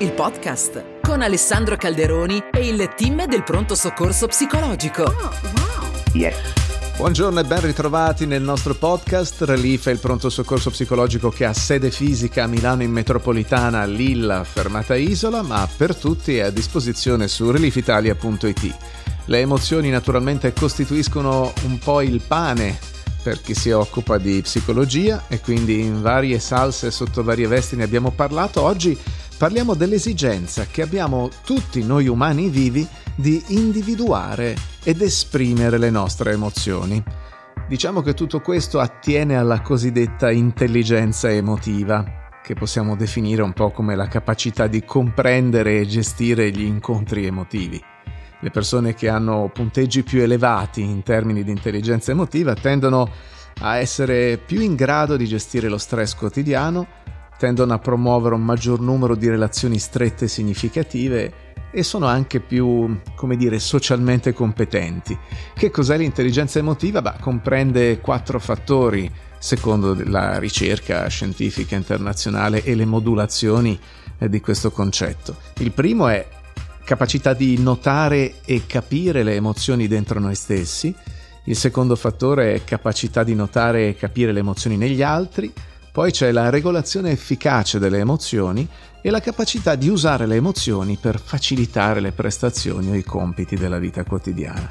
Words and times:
il 0.00 0.12
podcast 0.12 1.00
con 1.02 1.20
Alessandro 1.20 1.76
Calderoni 1.76 2.44
e 2.52 2.68
il 2.68 2.90
team 2.96 3.26
del 3.26 3.42
pronto 3.42 3.74
soccorso 3.74 4.28
psicologico. 4.28 5.02
Oh, 5.02 5.12
wow. 5.12 5.90
Yes. 6.14 6.36
Buongiorno 6.96 7.40
e 7.40 7.44
ben 7.44 7.60
ritrovati 7.60 8.24
nel 8.24 8.40
nostro 8.40 8.74
podcast. 8.74 9.42
Relief 9.42 9.88
è 9.88 9.90
il 9.90 9.98
pronto 9.98 10.30
soccorso 10.30 10.70
psicologico 10.70 11.28
che 11.28 11.44
ha 11.44 11.52
sede 11.52 11.90
fisica 11.90 12.44
a 12.44 12.46
Milano 12.46 12.82
in 12.82 12.90
metropolitana, 12.92 13.84
Lilla, 13.84 14.42
fermata 14.42 14.94
Isola, 14.94 15.42
ma 15.42 15.68
per 15.76 15.94
tutti 15.94 16.38
è 16.38 16.44
a 16.44 16.50
disposizione 16.50 17.28
su 17.28 17.50
reliefitalia.it. 17.50 18.76
Le 19.26 19.38
emozioni 19.38 19.90
naturalmente 19.90 20.54
costituiscono 20.54 21.52
un 21.64 21.78
po' 21.78 22.00
il 22.00 22.22
pane 22.26 22.78
per 23.22 23.42
chi 23.42 23.54
si 23.54 23.70
occupa 23.70 24.16
di 24.16 24.40
psicologia 24.40 25.24
e 25.28 25.40
quindi 25.40 25.80
in 25.80 26.00
varie 26.00 26.38
salse 26.38 26.90
sotto 26.90 27.22
varie 27.22 27.46
vesti 27.46 27.76
ne 27.76 27.84
abbiamo 27.84 28.12
parlato. 28.12 28.62
Oggi 28.62 28.98
parliamo 29.40 29.72
dell'esigenza 29.72 30.66
che 30.66 30.82
abbiamo 30.82 31.30
tutti 31.46 31.82
noi 31.82 32.08
umani 32.08 32.50
vivi 32.50 32.86
di 33.14 33.42
individuare 33.48 34.54
ed 34.84 35.00
esprimere 35.00 35.78
le 35.78 35.88
nostre 35.88 36.32
emozioni. 36.32 37.02
Diciamo 37.66 38.02
che 38.02 38.12
tutto 38.12 38.42
questo 38.42 38.80
attiene 38.80 39.38
alla 39.38 39.62
cosiddetta 39.62 40.30
intelligenza 40.30 41.30
emotiva, 41.30 42.28
che 42.44 42.52
possiamo 42.52 42.96
definire 42.96 43.40
un 43.40 43.54
po' 43.54 43.70
come 43.70 43.96
la 43.96 44.08
capacità 44.08 44.66
di 44.66 44.84
comprendere 44.84 45.78
e 45.78 45.86
gestire 45.86 46.50
gli 46.50 46.64
incontri 46.64 47.24
emotivi. 47.24 47.82
Le 48.40 48.50
persone 48.50 48.92
che 48.92 49.08
hanno 49.08 49.48
punteggi 49.50 50.02
più 50.02 50.20
elevati 50.20 50.82
in 50.82 51.02
termini 51.02 51.42
di 51.44 51.50
intelligenza 51.50 52.10
emotiva 52.10 52.52
tendono 52.52 53.10
a 53.60 53.78
essere 53.78 54.36
più 54.36 54.60
in 54.60 54.74
grado 54.74 55.16
di 55.16 55.24
gestire 55.24 55.70
lo 55.70 55.78
stress 55.78 56.14
quotidiano, 56.14 56.86
tendono 57.40 57.72
a 57.72 57.78
promuovere 57.78 58.34
un 58.34 58.44
maggior 58.44 58.80
numero 58.80 59.14
di 59.14 59.26
relazioni 59.26 59.78
strette 59.78 60.26
e 60.26 60.28
significative 60.28 61.32
e 61.70 61.82
sono 61.82 62.04
anche 62.04 62.38
più, 62.38 63.00
come 63.14 63.36
dire, 63.36 63.58
socialmente 63.58 64.34
competenti. 64.34 65.16
Che 65.54 65.70
cos'è 65.70 65.96
l'intelligenza 65.96 66.58
emotiva? 66.58 67.00
Beh, 67.00 67.14
comprende 67.18 67.98
quattro 68.00 68.38
fattori 68.38 69.10
secondo 69.38 69.96
la 70.04 70.38
ricerca 70.38 71.08
scientifica 71.08 71.76
internazionale 71.76 72.62
e 72.62 72.74
le 72.74 72.84
modulazioni 72.84 73.80
eh, 74.18 74.28
di 74.28 74.40
questo 74.42 74.70
concetto. 74.70 75.34
Il 75.60 75.72
primo 75.72 76.08
è 76.08 76.28
capacità 76.84 77.32
di 77.32 77.58
notare 77.58 78.40
e 78.44 78.66
capire 78.66 79.22
le 79.22 79.36
emozioni 79.36 79.88
dentro 79.88 80.20
noi 80.20 80.34
stessi. 80.34 80.94
Il 81.44 81.56
secondo 81.56 81.96
fattore 81.96 82.52
è 82.52 82.64
capacità 82.64 83.24
di 83.24 83.34
notare 83.34 83.88
e 83.88 83.96
capire 83.96 84.30
le 84.30 84.40
emozioni 84.40 84.76
negli 84.76 85.02
altri. 85.02 85.50
Poi 85.92 86.12
c'è 86.12 86.30
la 86.30 86.50
regolazione 86.50 87.10
efficace 87.10 87.80
delle 87.80 87.98
emozioni 87.98 88.66
e 89.02 89.10
la 89.10 89.20
capacità 89.20 89.74
di 89.74 89.88
usare 89.88 90.26
le 90.26 90.36
emozioni 90.36 90.96
per 91.00 91.18
facilitare 91.18 92.00
le 92.00 92.12
prestazioni 92.12 92.90
o 92.90 92.94
i 92.94 93.02
compiti 93.02 93.56
della 93.56 93.78
vita 93.78 94.04
quotidiana. 94.04 94.70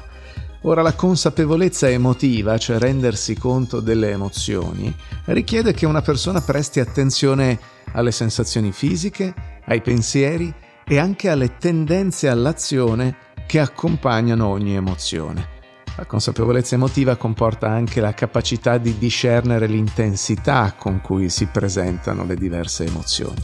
Ora 0.62 0.82
la 0.82 0.94
consapevolezza 0.94 1.88
emotiva, 1.88 2.56
cioè 2.58 2.78
rendersi 2.78 3.36
conto 3.36 3.80
delle 3.80 4.10
emozioni, 4.10 4.94
richiede 5.26 5.72
che 5.72 5.86
una 5.86 6.02
persona 6.02 6.40
presti 6.40 6.80
attenzione 6.80 7.58
alle 7.92 8.12
sensazioni 8.12 8.72
fisiche, 8.72 9.34
ai 9.66 9.80
pensieri 9.80 10.52
e 10.86 10.98
anche 10.98 11.28
alle 11.28 11.56
tendenze 11.58 12.28
all'azione 12.28 13.16
che 13.46 13.58
accompagnano 13.58 14.46
ogni 14.46 14.74
emozione. 14.74 15.59
La 15.96 16.06
consapevolezza 16.06 16.74
emotiva 16.74 17.16
comporta 17.16 17.68
anche 17.68 18.00
la 18.00 18.14
capacità 18.14 18.78
di 18.78 18.96
discernere 18.98 19.66
l'intensità 19.66 20.74
con 20.76 21.00
cui 21.00 21.28
si 21.28 21.46
presentano 21.46 22.24
le 22.24 22.36
diverse 22.36 22.84
emozioni. 22.84 23.42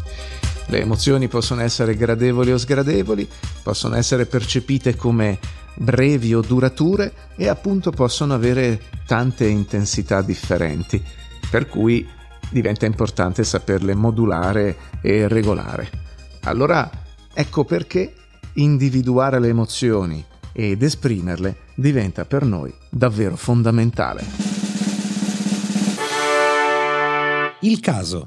Le 0.69 0.81
emozioni 0.81 1.29
possono 1.29 1.61
essere 1.63 1.97
gradevoli 1.97 2.53
o 2.53 2.59
sgradevoli, 2.59 3.29
possono 3.63 3.97
essere 3.97 4.27
percepite 4.27 4.97
come 4.97 5.39
brevi 5.75 6.35
o 6.35 6.41
durature 6.41 7.13
e 7.37 7.49
appunto 7.49 7.91
possono 7.91 8.35
avere 8.35 8.81
tante 9.07 9.47
intensità 9.47 10.23
differenti, 10.23 11.03
per 11.51 11.69
cui 11.69 12.09
diventa 12.51 12.87
importante 12.87 13.45
saperle 13.45 13.95
modulare 13.95 14.77
e 15.03 15.29
regolare. 15.29 15.91
Allora 16.45 16.91
Ecco 17.39 17.65
perché 17.65 18.15
individuare 18.55 19.39
le 19.39 19.49
emozioni 19.49 20.25
ed 20.59 20.83
esprimerle 20.83 21.55
diventa 21.75 22.25
per 22.25 22.43
noi 22.45 22.73
davvero 22.89 23.37
fondamentale. 23.37 24.25
Il 27.61 27.79
caso. 27.81 28.23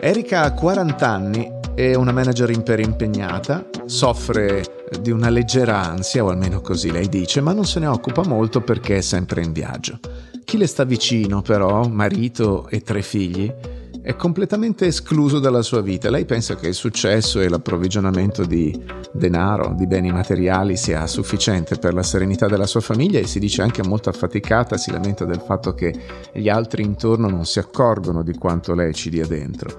Erika 0.00 0.42
ha 0.42 0.52
40 0.52 1.08
anni, 1.08 1.48
è 1.74 1.94
una 1.94 2.10
manager 2.10 2.50
imperimpegnata, 2.50 3.68
soffre 3.86 4.86
di 5.00 5.12
una 5.12 5.28
leggera 5.28 5.80
ansia, 5.80 6.24
o 6.24 6.28
almeno 6.28 6.60
così 6.60 6.90
lei 6.90 7.08
dice, 7.08 7.40
ma 7.40 7.52
non 7.52 7.64
se 7.64 7.78
ne 7.78 7.86
occupa 7.86 8.24
molto 8.26 8.60
perché 8.60 8.96
è 8.96 9.00
sempre 9.00 9.42
in 9.42 9.52
viaggio. 9.52 10.00
Chi 10.44 10.56
le 10.56 10.66
sta 10.66 10.84
vicino, 10.84 11.40
però, 11.40 11.86
marito 11.86 12.66
e 12.68 12.80
tre 12.80 13.00
figli, 13.00 13.52
è 14.04 14.16
completamente 14.16 14.84
escluso 14.84 15.38
dalla 15.38 15.62
sua 15.62 15.80
vita. 15.80 16.10
Lei 16.10 16.26
pensa 16.26 16.56
che 16.56 16.68
il 16.68 16.74
successo 16.74 17.40
e 17.40 17.48
l'approvvigionamento 17.48 18.44
di 18.44 18.78
denaro, 19.10 19.72
di 19.74 19.86
beni 19.86 20.12
materiali 20.12 20.76
sia 20.76 21.06
sufficiente 21.06 21.76
per 21.76 21.94
la 21.94 22.02
serenità 22.02 22.46
della 22.46 22.66
sua 22.66 22.82
famiglia 22.82 23.18
e 23.18 23.26
si 23.26 23.38
dice 23.38 23.62
anche 23.62 23.82
molto 23.82 24.10
affaticata, 24.10 24.76
si 24.76 24.90
lamenta 24.90 25.24
del 25.24 25.40
fatto 25.40 25.72
che 25.72 25.94
gli 26.34 26.50
altri 26.50 26.82
intorno 26.82 27.30
non 27.30 27.46
si 27.46 27.58
accorgono 27.58 28.22
di 28.22 28.34
quanto 28.34 28.74
lei 28.74 28.92
ci 28.92 29.08
dia 29.08 29.26
dentro. 29.26 29.74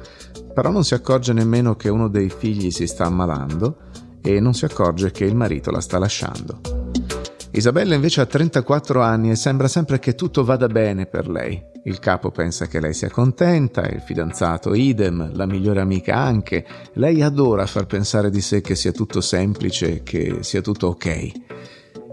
Però 0.55 0.71
non 0.71 0.83
si 0.83 0.95
accorge 0.95 1.31
nemmeno 1.31 1.75
che 1.75 1.89
uno 1.89 2.07
dei 2.07 2.31
figli 2.35 2.71
si 2.71 2.87
sta 2.87 3.05
ammalando 3.05 3.77
e 4.23 4.39
non 4.39 4.55
si 4.55 4.65
accorge 4.65 5.11
che 5.11 5.25
il 5.25 5.35
marito 5.35 5.69
la 5.69 5.81
sta 5.81 5.99
lasciando. 5.99 6.61
Isabella 7.51 7.93
invece 7.93 8.21
ha 8.21 8.25
34 8.25 9.03
anni 9.03 9.29
e 9.29 9.35
sembra 9.35 9.67
sempre 9.67 9.99
che 9.99 10.15
tutto 10.15 10.43
vada 10.43 10.65
bene 10.65 11.05
per 11.05 11.29
lei. 11.29 11.74
Il 11.87 11.99
capo 11.99 12.31
pensa 12.31 12.65
che 12.65 12.79
lei 12.79 12.95
sia 12.95 13.11
contenta, 13.11 13.87
il 13.87 14.01
fidanzato 14.01 14.73
idem, 14.73 15.35
la 15.35 15.45
migliore 15.45 15.81
amica 15.81 16.15
anche. 16.15 16.65
Lei 16.93 17.21
adora 17.21 17.67
far 17.67 17.85
pensare 17.85 18.31
di 18.31 18.41
sé 18.41 18.61
che 18.61 18.73
sia 18.73 18.91
tutto 18.91 19.21
semplice, 19.21 20.01
che 20.01 20.37
sia 20.41 20.61
tutto 20.61 20.87
ok. 20.87 21.31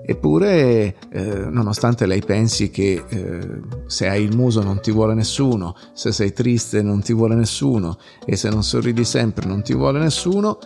Eppure, 0.04 0.96
eh, 1.10 1.46
nonostante 1.48 2.04
lei 2.04 2.20
pensi 2.20 2.68
che 2.68 3.02
eh, 3.08 3.60
se 3.86 4.08
hai 4.08 4.22
il 4.22 4.36
muso 4.36 4.62
non 4.62 4.82
ti 4.82 4.90
vuole 4.90 5.14
nessuno, 5.14 5.74
se 5.94 6.12
sei 6.12 6.34
triste 6.34 6.82
non 6.82 7.00
ti 7.00 7.14
vuole 7.14 7.34
nessuno 7.34 7.96
e 8.26 8.36
se 8.36 8.50
non 8.50 8.62
sorridi 8.62 9.04
sempre 9.06 9.46
non 9.46 9.62
ti 9.62 9.72
vuole 9.72 10.00
nessuno, 10.00 10.58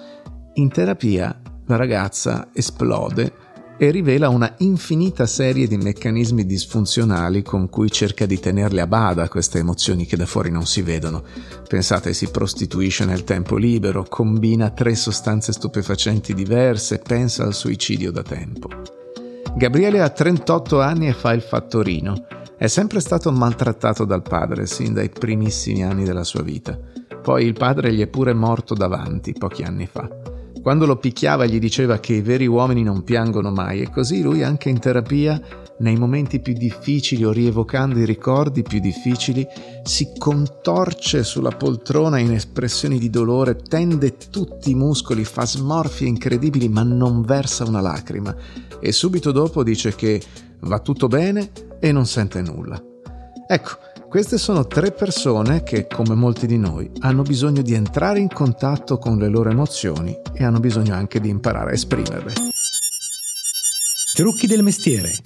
in 0.54 0.68
terapia 0.68 1.40
la 1.66 1.76
ragazza 1.76 2.48
esplode 2.52 3.45
e 3.78 3.90
rivela 3.90 4.28
una 4.28 4.54
infinita 4.58 5.26
serie 5.26 5.66
di 5.66 5.76
meccanismi 5.76 6.46
disfunzionali 6.46 7.42
con 7.42 7.68
cui 7.68 7.90
cerca 7.90 8.24
di 8.24 8.40
tenerle 8.40 8.80
a 8.80 8.86
bada 8.86 9.28
queste 9.28 9.58
emozioni 9.58 10.06
che 10.06 10.16
da 10.16 10.26
fuori 10.26 10.50
non 10.50 10.64
si 10.66 10.82
vedono. 10.82 11.22
Pensate, 11.68 12.14
si 12.14 12.28
prostituisce 12.30 13.04
nel 13.04 13.24
tempo 13.24 13.56
libero, 13.56 14.06
combina 14.08 14.70
tre 14.70 14.94
sostanze 14.94 15.52
stupefacenti 15.52 16.32
diverse, 16.32 16.98
pensa 16.98 17.44
al 17.44 17.54
suicidio 17.54 18.10
da 18.10 18.22
tempo. 18.22 18.68
Gabriele 19.56 20.02
ha 20.02 20.10
38 20.10 20.80
anni 20.80 21.08
e 21.08 21.12
fa 21.12 21.32
il 21.32 21.42
fattorino. 21.42 22.26
È 22.58 22.66
sempre 22.66 23.00
stato 23.00 23.30
maltrattato 23.32 24.04
dal 24.04 24.22
padre 24.22 24.66
sin 24.66 24.94
dai 24.94 25.10
primissimi 25.10 25.84
anni 25.84 26.04
della 26.04 26.24
sua 26.24 26.42
vita. 26.42 26.78
Poi 27.22 27.44
il 27.44 27.54
padre 27.54 27.92
gli 27.92 28.00
è 28.00 28.06
pure 28.06 28.32
morto 28.32 28.74
davanti 28.74 29.32
pochi 29.32 29.62
anni 29.62 29.86
fa. 29.86 30.25
Quando 30.66 30.84
lo 30.84 30.96
picchiava 30.96 31.46
gli 31.46 31.60
diceva 31.60 32.00
che 32.00 32.14
i 32.14 32.22
veri 32.22 32.48
uomini 32.48 32.82
non 32.82 33.04
piangono 33.04 33.52
mai 33.52 33.82
e 33.82 33.88
così 33.88 34.20
lui 34.20 34.42
anche 34.42 34.68
in 34.68 34.80
terapia, 34.80 35.40
nei 35.78 35.94
momenti 35.94 36.40
più 36.40 36.54
difficili 36.54 37.24
o 37.24 37.30
rievocando 37.30 38.00
i 38.00 38.04
ricordi 38.04 38.64
più 38.64 38.80
difficili, 38.80 39.46
si 39.84 40.10
contorce 40.18 41.22
sulla 41.22 41.52
poltrona 41.52 42.18
in 42.18 42.32
espressioni 42.32 42.98
di 42.98 43.10
dolore, 43.10 43.54
tende 43.54 44.16
tutti 44.16 44.70
i 44.70 44.74
muscoli, 44.74 45.22
fa 45.22 45.46
smorfie 45.46 46.08
incredibili 46.08 46.68
ma 46.68 46.82
non 46.82 47.22
versa 47.22 47.62
una 47.62 47.80
lacrima 47.80 48.34
e 48.80 48.90
subito 48.90 49.30
dopo 49.30 49.62
dice 49.62 49.94
che 49.94 50.20
va 50.62 50.80
tutto 50.80 51.06
bene 51.06 51.52
e 51.78 51.92
non 51.92 52.06
sente 52.06 52.42
nulla. 52.42 52.82
Ecco, 53.46 53.85
queste 54.08 54.38
sono 54.38 54.66
tre 54.66 54.92
persone 54.92 55.62
che, 55.62 55.86
come 55.86 56.14
molti 56.14 56.46
di 56.46 56.58
noi, 56.58 56.90
hanno 57.00 57.22
bisogno 57.22 57.62
di 57.62 57.74
entrare 57.74 58.20
in 58.20 58.28
contatto 58.28 58.98
con 58.98 59.18
le 59.18 59.28
loro 59.28 59.50
emozioni 59.50 60.16
e 60.32 60.44
hanno 60.44 60.60
bisogno 60.60 60.94
anche 60.94 61.20
di 61.20 61.28
imparare 61.28 61.70
a 61.70 61.74
esprimerle. 61.74 62.32
Trucchi 64.14 64.46
del 64.46 64.62
mestiere. 64.62 65.18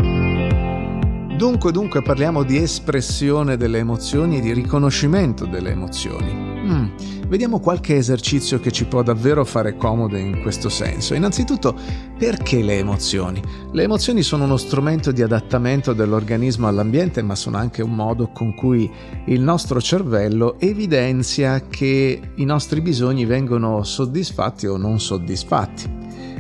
Dunque, 1.37 1.73
dunque 1.73 2.03
parliamo 2.03 2.43
di 2.43 2.56
espressione 2.56 3.56
delle 3.56 3.79
emozioni 3.79 4.38
e 4.38 4.41
di 4.41 4.53
riconoscimento 4.53 5.47
delle 5.47 5.71
emozioni. 5.71 6.50
Mm, 6.71 7.27
vediamo 7.27 7.59
qualche 7.59 7.97
esercizio 7.97 8.61
che 8.61 8.71
ci 8.71 8.85
può 8.85 9.03
davvero 9.03 9.45
fare 9.45 9.77
comodo 9.77 10.17
in 10.17 10.41
questo 10.41 10.69
senso. 10.69 11.15
Innanzitutto, 11.15 11.77
perché 12.17 12.63
le 12.63 12.79
emozioni? 12.79 13.43
Le 13.73 13.83
emozioni 13.83 14.23
sono 14.23 14.45
uno 14.45 14.57
strumento 14.57 15.11
di 15.11 15.21
adattamento 15.21 15.93
dell'organismo 15.93 16.69
all'ambiente, 16.69 17.23
ma 17.23 17.35
sono 17.35 17.57
anche 17.57 17.83
un 17.83 17.95
modo 17.95 18.29
con 18.29 18.55
cui 18.55 18.89
il 19.27 19.41
nostro 19.41 19.81
cervello 19.81 20.61
evidenzia 20.61 21.61
che 21.67 22.21
i 22.37 22.45
nostri 22.45 22.81
bisogni 22.81 23.25
vengono 23.25 23.83
soddisfatti 23.83 24.69
o 24.69 24.77
non 24.77 25.01
soddisfatti. 25.01 25.99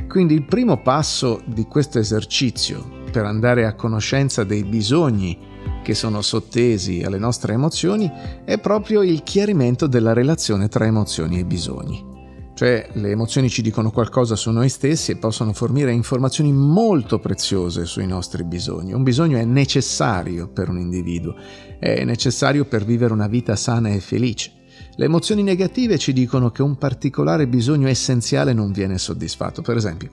Quindi 0.08 0.34
il 0.34 0.44
primo 0.44 0.80
passo 0.80 1.40
di 1.44 1.64
questo 1.64 1.98
esercizio 1.98 2.98
per 3.10 3.24
andare 3.24 3.66
a 3.66 3.74
conoscenza 3.74 4.44
dei 4.44 4.62
bisogni 4.62 5.49
che 5.90 5.96
sono 5.96 6.22
sottesi 6.22 7.02
alle 7.02 7.18
nostre 7.18 7.54
emozioni 7.54 8.08
è 8.44 8.60
proprio 8.60 9.02
il 9.02 9.24
chiarimento 9.24 9.88
della 9.88 10.12
relazione 10.12 10.68
tra 10.68 10.86
emozioni 10.86 11.40
e 11.40 11.44
bisogni. 11.44 12.06
Cioè 12.54 12.90
le 12.92 13.10
emozioni 13.10 13.48
ci 13.48 13.60
dicono 13.60 13.90
qualcosa 13.90 14.36
su 14.36 14.52
noi 14.52 14.68
stessi 14.68 15.10
e 15.10 15.16
possono 15.16 15.52
fornire 15.52 15.90
informazioni 15.90 16.52
molto 16.52 17.18
preziose 17.18 17.86
sui 17.86 18.06
nostri 18.06 18.44
bisogni. 18.44 18.92
Un 18.92 19.02
bisogno 19.02 19.36
è 19.36 19.44
necessario 19.44 20.46
per 20.46 20.68
un 20.68 20.78
individuo, 20.78 21.34
è 21.80 22.04
necessario 22.04 22.66
per 22.66 22.84
vivere 22.84 23.12
una 23.12 23.26
vita 23.26 23.56
sana 23.56 23.88
e 23.88 23.98
felice. 23.98 24.52
Le 24.94 25.06
emozioni 25.06 25.42
negative 25.42 25.98
ci 25.98 26.12
dicono 26.12 26.52
che 26.52 26.62
un 26.62 26.76
particolare 26.76 27.48
bisogno 27.48 27.88
essenziale 27.88 28.52
non 28.52 28.70
viene 28.70 28.96
soddisfatto. 28.96 29.60
Per 29.60 29.76
esempio, 29.76 30.10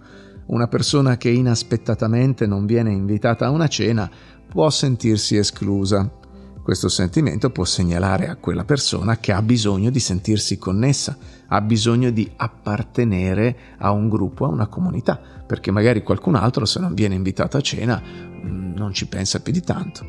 una 0.48 0.68
persona 0.68 1.18
che 1.18 1.30
inaspettatamente 1.30 2.46
non 2.46 2.66
viene 2.66 2.92
invitata 2.92 3.46
a 3.46 3.50
una 3.50 3.68
cena 3.68 4.10
può 4.48 4.70
sentirsi 4.70 5.36
esclusa. 5.36 6.10
Questo 6.64 6.90
sentimento 6.90 7.50
può 7.50 7.64
segnalare 7.64 8.28
a 8.28 8.36
quella 8.36 8.66
persona 8.66 9.18
che 9.18 9.32
ha 9.32 9.42
bisogno 9.42 9.90
di 9.90 10.00
sentirsi 10.00 10.58
connessa, 10.58 11.18
ha 11.48 11.62
bisogno 11.62 12.12
di 12.12 12.30
appartenere 12.36 13.58
a 13.78 13.92
un 13.92 14.10
gruppo, 14.10 14.46
a 14.46 14.50
una 14.50 14.68
comunità, 14.68 15.20
perché 15.46 15.72
magari 15.72 16.04
qualcun 16.04 16.36
altro 16.36 16.66
se 16.66 16.80
non 16.80 16.94
viene 16.94 17.16
invitato 17.16 17.56
a 17.56 17.62
cena 17.62 18.02
mm, 18.02 18.74
non 18.76 18.94
ci 18.94 19.08
pensa 19.08 19.40
più 19.40 19.54
di 19.54 19.62
tanto. 19.62 20.06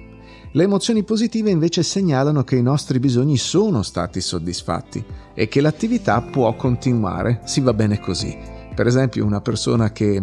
Le 0.53 0.63
emozioni 0.63 1.05
positive 1.05 1.51
invece 1.51 1.83
segnalano 1.83 2.43
che 2.43 2.57
i 2.57 2.63
nostri 2.63 2.99
bisogni 2.99 3.37
sono 3.37 3.83
stati 3.83 4.21
soddisfatti 4.21 5.05
e 5.35 5.47
che 5.47 5.61
l'attività 5.61 6.21
può 6.23 6.55
continuare, 6.57 7.41
si 7.45 7.61
va 7.61 7.73
bene 7.73 8.01
così. 8.01 8.58
Per 8.79 8.87
esempio 8.87 9.27
una 9.27 9.41
persona 9.41 9.91
che 9.91 10.23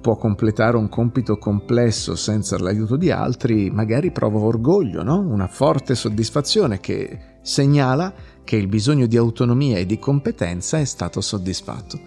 può 0.00 0.14
completare 0.14 0.76
un 0.76 0.88
compito 0.88 1.38
complesso 1.38 2.14
senza 2.14 2.56
l'aiuto 2.56 2.94
di 2.94 3.10
altri, 3.10 3.68
magari 3.68 4.12
prova 4.12 4.38
orgoglio, 4.38 5.02
no? 5.02 5.18
una 5.18 5.48
forte 5.48 5.96
soddisfazione 5.96 6.78
che 6.78 7.38
segnala 7.42 8.14
che 8.44 8.54
il 8.54 8.68
bisogno 8.68 9.06
di 9.06 9.16
autonomia 9.16 9.78
e 9.78 9.86
di 9.86 9.98
competenza 9.98 10.78
è 10.78 10.84
stato 10.84 11.20
soddisfatto. 11.20 11.98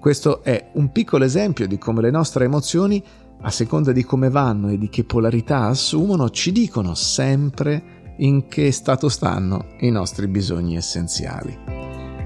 Questo 0.00 0.42
è 0.42 0.70
un 0.72 0.90
piccolo 0.90 1.24
esempio 1.24 1.66
di 1.66 1.76
come 1.76 2.00
le 2.00 2.10
nostre 2.10 2.46
emozioni, 2.46 3.04
a 3.42 3.50
seconda 3.50 3.92
di 3.92 4.04
come 4.04 4.30
vanno 4.30 4.70
e 4.70 4.78
di 4.78 4.88
che 4.88 5.04
polarità 5.04 5.64
assumono, 5.66 6.30
ci 6.30 6.50
dicono 6.50 6.94
sempre 6.94 8.14
in 8.20 8.48
che 8.48 8.72
stato 8.72 9.10
stanno 9.10 9.66
i 9.80 9.90
nostri 9.90 10.28
bisogni 10.28 10.76
essenziali. 10.76 11.75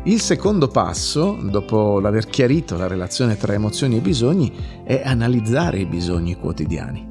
Il 0.05 0.19
secondo 0.23 0.69
passo, 0.69 1.39
dopo 1.43 2.01
l'aver 2.01 2.25
chiarito 2.25 2.79
la 2.79 2.87
relazione 2.87 3.37
tra 3.37 3.53
emozioni 3.53 3.99
e 3.99 4.01
bisogni, 4.01 4.51
è 4.83 5.03
analizzare 5.05 5.79
i 5.79 5.85
bisogni 5.85 6.37
quotidiani. 6.37 7.07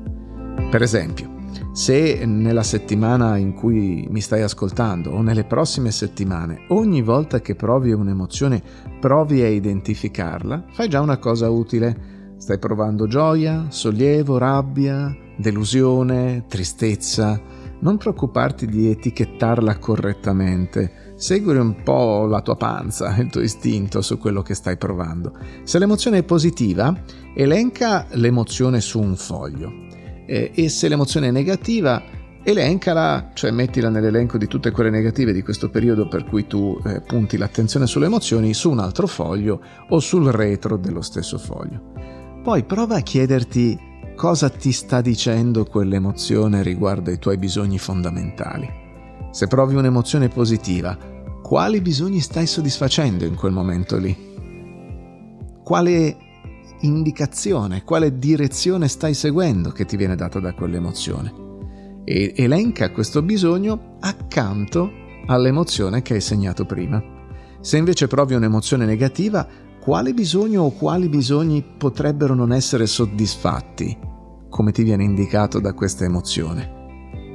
Per 0.72 0.82
esempio, 0.82 1.30
se 1.72 2.26
nella 2.26 2.64
settimana 2.64 3.38
in 3.38 3.54
cui 3.54 4.08
mi 4.10 4.22
stai 4.22 4.42
ascoltando 4.42 5.12
o 5.12 5.22
nelle 5.22 5.44
prossime 5.44 5.92
settimane, 5.92 6.66
ogni 6.70 7.04
volta 7.04 7.42
che 7.42 7.54
provi 7.54 7.92
un'emozione 7.92 8.60
provi 9.00 9.44
a 9.44 9.48
identificarla, 9.48 10.66
fai 10.72 10.90
già 10.90 11.00
una 11.00 11.20
cosa 11.20 11.48
utile. 11.48 12.18
Stai 12.38 12.58
provando 12.58 13.06
gioia, 13.06 13.68
sollievo, 13.70 14.40
rabbia, 14.40 15.16
delusione, 15.38 16.46
tristezza. 16.48 17.40
Non 17.82 17.98
preoccuparti 17.98 18.66
di 18.66 18.90
etichettarla 18.90 19.78
correttamente 19.78 21.09
Segui 21.20 21.58
un 21.58 21.84
po' 21.84 22.28
la 22.28 22.40
tua 22.40 22.56
panza, 22.56 23.14
il 23.20 23.30
tuo 23.30 23.42
istinto 23.42 24.02
su 24.02 24.18
quello 24.18 24.42
che 24.42 24.54
stai 24.54 24.78
provando. 24.78 25.34
Se 25.64 25.78
l'emozione 25.78 26.20
è 26.20 26.24
positiva, 26.24 26.98
elenca 27.36 28.08
l'emozione 28.12 28.80
su 28.80 29.02
un 29.02 29.18
foglio. 29.18 29.70
E 30.26 30.70
se 30.70 30.88
l'emozione 30.88 31.28
è 31.28 31.32
negativa, 31.32 32.02
elencala, 32.42 33.32
cioè 33.34 33.52
mettila 33.52 33.90
nell'elenco 33.90 34.38
di 34.38 34.48
tutte 34.48 34.72
quelle 34.72 34.90
negative 34.90 35.34
di 35.34 35.44
questo 35.44 35.70
periodo 35.70 36.08
per 36.08 36.24
cui 36.24 36.48
tu 36.48 36.80
eh, 36.86 37.02
punti 37.02 37.36
l'attenzione 37.36 37.86
sulle 37.86 38.06
emozioni 38.06 38.54
su 38.54 38.72
un 38.72 38.80
altro 38.80 39.06
foglio 39.06 39.62
o 39.90 40.00
sul 40.00 40.32
retro 40.32 40.78
dello 40.78 41.02
stesso 41.02 41.38
foglio. 41.38 41.92
Poi 42.42 42.64
prova 42.64 42.96
a 42.96 43.02
chiederti 43.02 43.78
cosa 44.16 44.50
ti 44.50 44.72
sta 44.72 45.02
dicendo 45.02 45.66
quell'emozione 45.66 46.64
riguardo 46.64 47.10
ai 47.10 47.20
tuoi 47.20 47.38
bisogni 47.38 47.78
fondamentali. 47.78 48.88
Se 49.32 49.48
provi 49.48 49.76
un'emozione 49.76 50.28
positiva, 50.28 50.98
quali 51.42 51.82
bisogni 51.82 52.20
stai 52.20 52.48
soddisfacendo 52.48 53.26
in 53.26 53.36
quel 53.36 53.52
momento 53.52 53.98
lì? 53.98 54.16
Quale 55.64 56.18
indicazione, 56.82 57.84
quale 57.84 58.18
direzione 58.18 58.88
stai 58.88 59.14
seguendo 59.14 59.70
che 59.70 59.86
ti 59.86 59.98
viene 59.98 60.16
data 60.16 60.40
da 60.40 60.54
quell'emozione? 60.54 61.48
E 62.06 62.34
elenca 62.38 62.92
questo 62.92 63.22
bisogno 63.22 63.98
accanto 64.00 64.90
all'emozione 65.28 66.02
che 66.02 66.16
hai 66.16 66.22
segnato 66.22 66.66
prima. 66.66 67.04
Se 67.62 67.78
invece 67.78 68.08
provi 68.08 68.34
un'emozione 68.34 68.86
negativa, 68.86 69.48
quale 69.80 70.14
bisogno 70.14 70.64
o 70.64 70.72
quali 70.72 71.08
bisogni 71.08 71.64
potrebbero 71.64 72.34
non 72.34 72.52
essere 72.52 72.88
soddisfatti, 72.88 73.98
come 74.50 74.72
ti 74.72 74.82
viene 74.82 75.04
indicato 75.04 75.60
da 75.60 75.74
questa 75.74 76.04
emozione? 76.04 76.79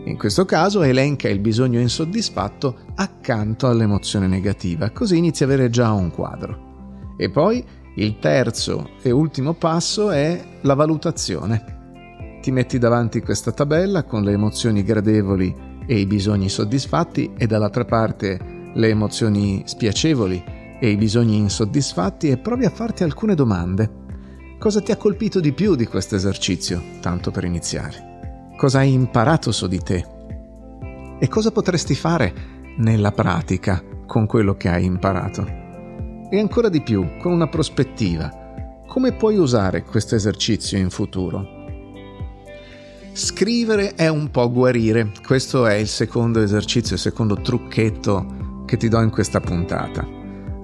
In 0.05 0.19
questo 0.19 0.45
caso 0.45 0.83
elenca 0.83 1.29
il 1.31 1.39
bisogno 1.39 1.81
insoddisfatto 1.81 2.77
accanto 2.97 3.69
all'emozione 3.69 4.27
negativa, 4.27 4.91
così 4.91 5.17
inizi 5.17 5.43
a 5.43 5.47
avere 5.47 5.71
già 5.71 5.93
un 5.93 6.11
quadro. 6.11 7.15
E 7.17 7.31
poi 7.31 7.65
il 7.97 8.19
terzo 8.19 8.91
e 9.03 9.11
ultimo 9.11 9.55
passo 9.55 10.11
è 10.11 10.43
la 10.61 10.75
valutazione. 10.75 12.39
Ti 12.43 12.51
metti 12.51 12.77
davanti 12.79 13.23
questa 13.23 13.53
tabella 13.53 14.05
con 14.05 14.23
le 14.23 14.33
emozioni 14.33 14.83
gradevoli 14.83 15.55
e 15.87 15.99
i 15.99 16.07
bisogni 16.07 16.51
soddisfatti 16.51 17.33
e 17.39 17.47
dall'altra 17.47 17.87
parte 17.87 18.71
le 18.75 18.89
emozioni 18.89 19.63
spiacevoli 19.65 20.45
e 20.81 20.91
i 20.91 20.97
bisogni 20.97 21.37
insoddisfatti 21.37 22.29
e 22.29 22.37
provi 22.37 22.67
a 22.67 22.71
farti 22.71 23.05
alcune 23.05 23.35
domande. 23.35 24.03
Cosa 24.59 24.83
ti 24.83 24.93
ha 24.93 24.97
colpito 24.97 25.41
di 25.41 25.53
più 25.53 25.77
di 25.77 25.87
questo 25.87 26.17
esercizio, 26.17 26.83
tanto 27.01 27.31
per 27.31 27.45
iniziare? 27.45 28.14
Cosa 28.57 28.79
hai 28.79 28.93
imparato 28.93 29.53
su 29.53 29.67
di 29.67 29.79
te 29.79 30.05
e 31.19 31.29
cosa 31.29 31.51
potresti 31.51 31.95
fare 31.95 32.33
nella 32.77 33.13
pratica 33.13 33.83
con 34.07 34.27
quello 34.27 34.55
che 34.57 34.69
hai 34.69 34.85
imparato. 34.85 35.47
E 36.31 36.39
ancora 36.39 36.69
di 36.69 36.83
più, 36.83 37.17
con 37.19 37.33
una 37.33 37.49
prospettiva, 37.49 38.83
come 38.87 39.13
puoi 39.13 39.37
usare 39.37 39.83
questo 39.83 40.15
esercizio 40.15 40.79
in 40.79 40.91
futuro? 40.91 41.47
Scrivere 43.13 43.95
è 43.95 44.09
un 44.09 44.31
po' 44.31 44.51
guarire, 44.51 45.13
questo 45.25 45.67
è 45.67 45.75
il 45.75 45.89
secondo 45.89 46.43
esercizio, 46.43 46.97
il 46.97 47.01
secondo 47.01 47.41
trucchetto 47.41 48.63
che 48.67 48.77
ti 48.77 48.89
do 48.89 49.01
in 49.01 49.11
questa 49.11 49.41
puntata. 49.41 50.14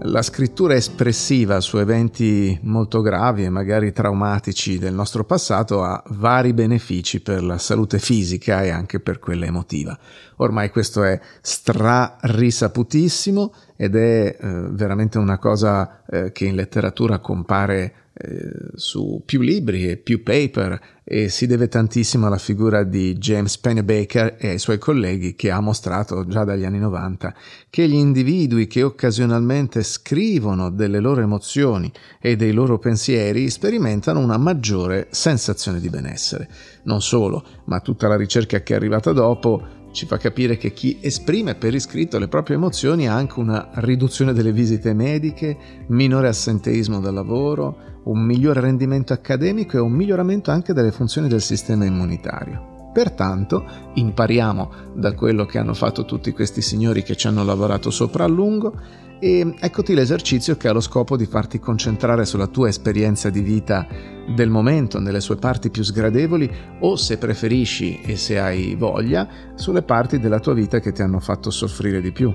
La 0.04 0.22
scrittura 0.22 0.74
espressiva 0.74 1.60
su 1.60 1.76
eventi 1.76 2.58
molto 2.62 3.02
gravi 3.02 3.44
e 3.44 3.50
magari 3.50 3.92
traumatici 3.92 4.78
del 4.78 4.94
nostro 4.94 5.24
passato 5.24 5.82
ha 5.82 6.02
vari 6.12 6.54
benefici 6.54 7.20
per 7.20 7.42
la 7.42 7.58
salute 7.58 7.98
fisica 7.98 8.62
e 8.62 8.70
anche 8.70 9.00
per 9.00 9.18
quella 9.18 9.44
emotiva. 9.44 9.98
Ormai 10.36 10.70
questo 10.70 11.04
è 11.04 11.20
stra-risaputissimo 11.42 13.52
ed 13.76 13.94
è 13.94 14.38
eh, 14.40 14.68
veramente 14.70 15.18
una 15.18 15.36
cosa 15.36 16.02
eh, 16.06 16.32
che 16.32 16.46
in 16.46 16.54
letteratura 16.54 17.18
compare 17.18 17.99
eh, 18.12 18.72
su 18.74 19.22
più 19.24 19.40
libri 19.40 19.88
e 19.88 19.96
più 19.96 20.22
paper 20.22 20.98
e 21.04 21.28
si 21.28 21.46
deve 21.46 21.68
tantissimo 21.68 22.26
alla 22.26 22.38
figura 22.38 22.82
di 22.82 23.14
James 23.14 23.56
Pennebaker 23.58 24.36
e 24.38 24.48
ai 24.50 24.58
suoi 24.58 24.78
colleghi 24.78 25.34
che 25.34 25.50
ha 25.50 25.60
mostrato 25.60 26.26
già 26.26 26.44
dagli 26.44 26.64
anni 26.64 26.78
90 26.78 27.34
che 27.70 27.88
gli 27.88 27.94
individui 27.94 28.66
che 28.66 28.82
occasionalmente 28.82 29.82
scrivono 29.82 30.70
delle 30.70 31.00
loro 31.00 31.20
emozioni 31.20 31.90
e 32.20 32.36
dei 32.36 32.52
loro 32.52 32.78
pensieri 32.78 33.48
sperimentano 33.48 34.20
una 34.20 34.38
maggiore 34.38 35.06
sensazione 35.10 35.80
di 35.80 35.88
benessere. 35.88 36.48
Non 36.84 37.02
solo, 37.02 37.44
ma 37.64 37.80
tutta 37.80 38.08
la 38.08 38.16
ricerca 38.16 38.60
che 38.60 38.74
è 38.74 38.76
arrivata 38.76 39.12
dopo 39.12 39.78
ci 39.92 40.06
fa 40.06 40.18
capire 40.18 40.56
che 40.56 40.72
chi 40.72 40.98
esprime 41.00 41.56
per 41.56 41.74
iscritto 41.74 42.18
le 42.18 42.28
proprie 42.28 42.56
emozioni 42.56 43.08
ha 43.08 43.14
anche 43.14 43.40
una 43.40 43.70
riduzione 43.74 44.32
delle 44.32 44.52
visite 44.52 44.94
mediche, 44.94 45.56
minore 45.88 46.28
assenteismo 46.28 47.00
dal 47.00 47.14
lavoro, 47.14 47.89
un 48.04 48.20
migliore 48.20 48.60
rendimento 48.60 49.12
accademico 49.12 49.76
e 49.76 49.80
un 49.80 49.92
miglioramento 49.92 50.50
anche 50.50 50.72
delle 50.72 50.92
funzioni 50.92 51.28
del 51.28 51.42
sistema 51.42 51.84
immunitario. 51.84 52.90
Pertanto 52.92 53.64
impariamo 53.94 54.70
da 54.94 55.14
quello 55.14 55.46
che 55.46 55.58
hanno 55.58 55.74
fatto 55.74 56.04
tutti 56.04 56.32
questi 56.32 56.60
signori 56.60 57.02
che 57.02 57.14
ci 57.14 57.28
hanno 57.28 57.44
lavorato 57.44 57.90
sopra 57.90 58.24
a 58.24 58.28
lungo 58.28 58.74
e 59.20 59.54
eccoti 59.60 59.94
l'esercizio 59.94 60.56
che 60.56 60.66
ha 60.66 60.72
lo 60.72 60.80
scopo 60.80 61.16
di 61.16 61.26
farti 61.26 61.60
concentrare 61.60 62.24
sulla 62.24 62.46
tua 62.46 62.68
esperienza 62.68 63.28
di 63.28 63.42
vita 63.42 63.86
del 64.34 64.48
momento, 64.48 64.98
nelle 64.98 65.20
sue 65.20 65.36
parti 65.36 65.70
più 65.70 65.82
sgradevoli 65.82 66.50
o 66.80 66.96
se 66.96 67.18
preferisci 67.18 68.00
e 68.00 68.16
se 68.16 68.40
hai 68.40 68.74
voglia, 68.74 69.28
sulle 69.54 69.82
parti 69.82 70.18
della 70.18 70.40
tua 70.40 70.54
vita 70.54 70.80
che 70.80 70.92
ti 70.92 71.02
hanno 71.02 71.20
fatto 71.20 71.50
soffrire 71.50 72.00
di 72.00 72.12
più. 72.12 72.32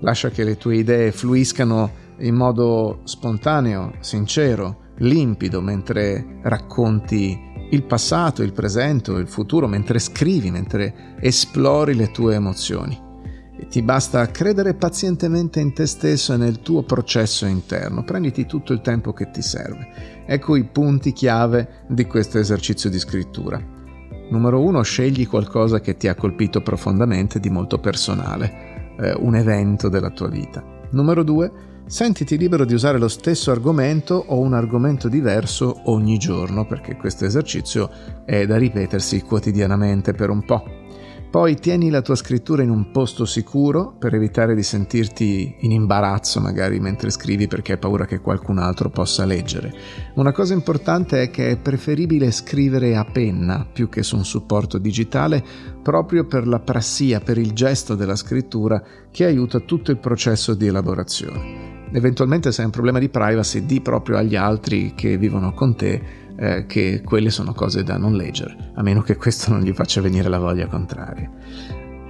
Lascia 0.00 0.30
che 0.30 0.44
le 0.44 0.56
tue 0.56 0.76
idee 0.76 1.12
fluiscano 1.12 1.90
in 2.18 2.34
modo 2.36 3.00
spontaneo, 3.04 3.94
sincero, 3.98 4.79
limpido 5.00 5.60
mentre 5.60 6.38
racconti 6.42 7.48
il 7.70 7.84
passato, 7.84 8.42
il 8.42 8.52
presente, 8.52 9.12
il 9.12 9.28
futuro, 9.28 9.66
mentre 9.66 9.98
scrivi, 9.98 10.50
mentre 10.50 11.16
esplori 11.20 11.94
le 11.94 12.10
tue 12.10 12.34
emozioni 12.34 13.08
ti 13.68 13.82
basta 13.82 14.26
credere 14.30 14.74
pazientemente 14.74 15.60
in 15.60 15.72
te 15.72 15.86
stesso 15.86 16.32
e 16.32 16.36
nel 16.36 16.60
tuo 16.60 16.82
processo 16.82 17.46
interno. 17.46 18.02
Prenditi 18.02 18.46
tutto 18.46 18.72
il 18.72 18.80
tempo 18.80 19.12
che 19.12 19.30
ti 19.30 19.42
serve. 19.42 20.24
Ecco 20.26 20.56
i 20.56 20.64
punti 20.64 21.12
chiave 21.12 21.84
di 21.88 22.04
questo 22.04 22.38
esercizio 22.38 22.90
di 22.90 22.98
scrittura. 22.98 23.62
Numero 24.30 24.62
uno, 24.62 24.82
scegli 24.82 25.26
qualcosa 25.26 25.80
che 25.80 25.96
ti 25.96 26.08
ha 26.08 26.14
colpito 26.14 26.62
profondamente 26.62 27.40
di 27.40 27.50
molto 27.50 27.78
personale, 27.78 28.96
eh, 28.98 29.14
un 29.18 29.34
evento 29.34 29.88
della 29.88 30.10
tua 30.10 30.28
vita. 30.28 30.64
Numero 30.90 31.22
due, 31.22 31.50
sentiti 31.86 32.36
libero 32.36 32.64
di 32.64 32.74
usare 32.74 32.98
lo 32.98 33.08
stesso 33.08 33.50
argomento 33.50 34.14
o 34.14 34.38
un 34.38 34.54
argomento 34.54 35.08
diverso 35.08 35.82
ogni 35.84 36.18
giorno, 36.18 36.66
perché 36.66 36.96
questo 36.96 37.24
esercizio 37.24 37.90
è 38.24 38.46
da 38.46 38.56
ripetersi 38.56 39.22
quotidianamente 39.22 40.12
per 40.12 40.30
un 40.30 40.44
po'. 40.44 40.80
Poi 41.30 41.54
tieni 41.54 41.90
la 41.90 42.02
tua 42.02 42.16
scrittura 42.16 42.64
in 42.64 42.70
un 42.70 42.90
posto 42.90 43.24
sicuro 43.24 43.94
per 43.96 44.12
evitare 44.14 44.56
di 44.56 44.64
sentirti 44.64 45.58
in 45.60 45.70
imbarazzo 45.70 46.40
magari 46.40 46.80
mentre 46.80 47.10
scrivi 47.10 47.46
perché 47.46 47.72
hai 47.72 47.78
paura 47.78 48.04
che 48.04 48.18
qualcun 48.18 48.58
altro 48.58 48.90
possa 48.90 49.24
leggere. 49.24 49.72
Una 50.14 50.32
cosa 50.32 50.54
importante 50.54 51.22
è 51.22 51.30
che 51.30 51.50
è 51.50 51.56
preferibile 51.56 52.32
scrivere 52.32 52.96
a 52.96 53.04
penna 53.04 53.64
più 53.72 53.88
che 53.88 54.02
su 54.02 54.16
un 54.16 54.24
supporto 54.24 54.78
digitale 54.78 55.40
proprio 55.80 56.26
per 56.26 56.48
la 56.48 56.58
prassia, 56.58 57.20
per 57.20 57.38
il 57.38 57.52
gesto 57.52 57.94
della 57.94 58.16
scrittura 58.16 58.82
che 59.12 59.24
aiuta 59.24 59.60
tutto 59.60 59.92
il 59.92 59.98
processo 59.98 60.54
di 60.54 60.66
elaborazione. 60.66 61.69
Eventualmente 61.92 62.52
se 62.52 62.60
hai 62.60 62.66
un 62.66 62.72
problema 62.72 62.98
di 62.98 63.08
privacy 63.08 63.66
di 63.66 63.80
proprio 63.80 64.16
agli 64.16 64.36
altri 64.36 64.92
che 64.94 65.16
vivono 65.16 65.52
con 65.52 65.74
te 65.74 66.00
eh, 66.36 66.66
che 66.66 67.02
quelle 67.04 67.30
sono 67.30 67.52
cose 67.52 67.82
da 67.82 67.96
non 67.96 68.14
leggere, 68.14 68.72
a 68.74 68.82
meno 68.82 69.02
che 69.02 69.16
questo 69.16 69.50
non 69.50 69.60
gli 69.60 69.72
faccia 69.72 70.00
venire 70.00 70.28
la 70.28 70.38
voglia 70.38 70.66
contraria. 70.66 71.30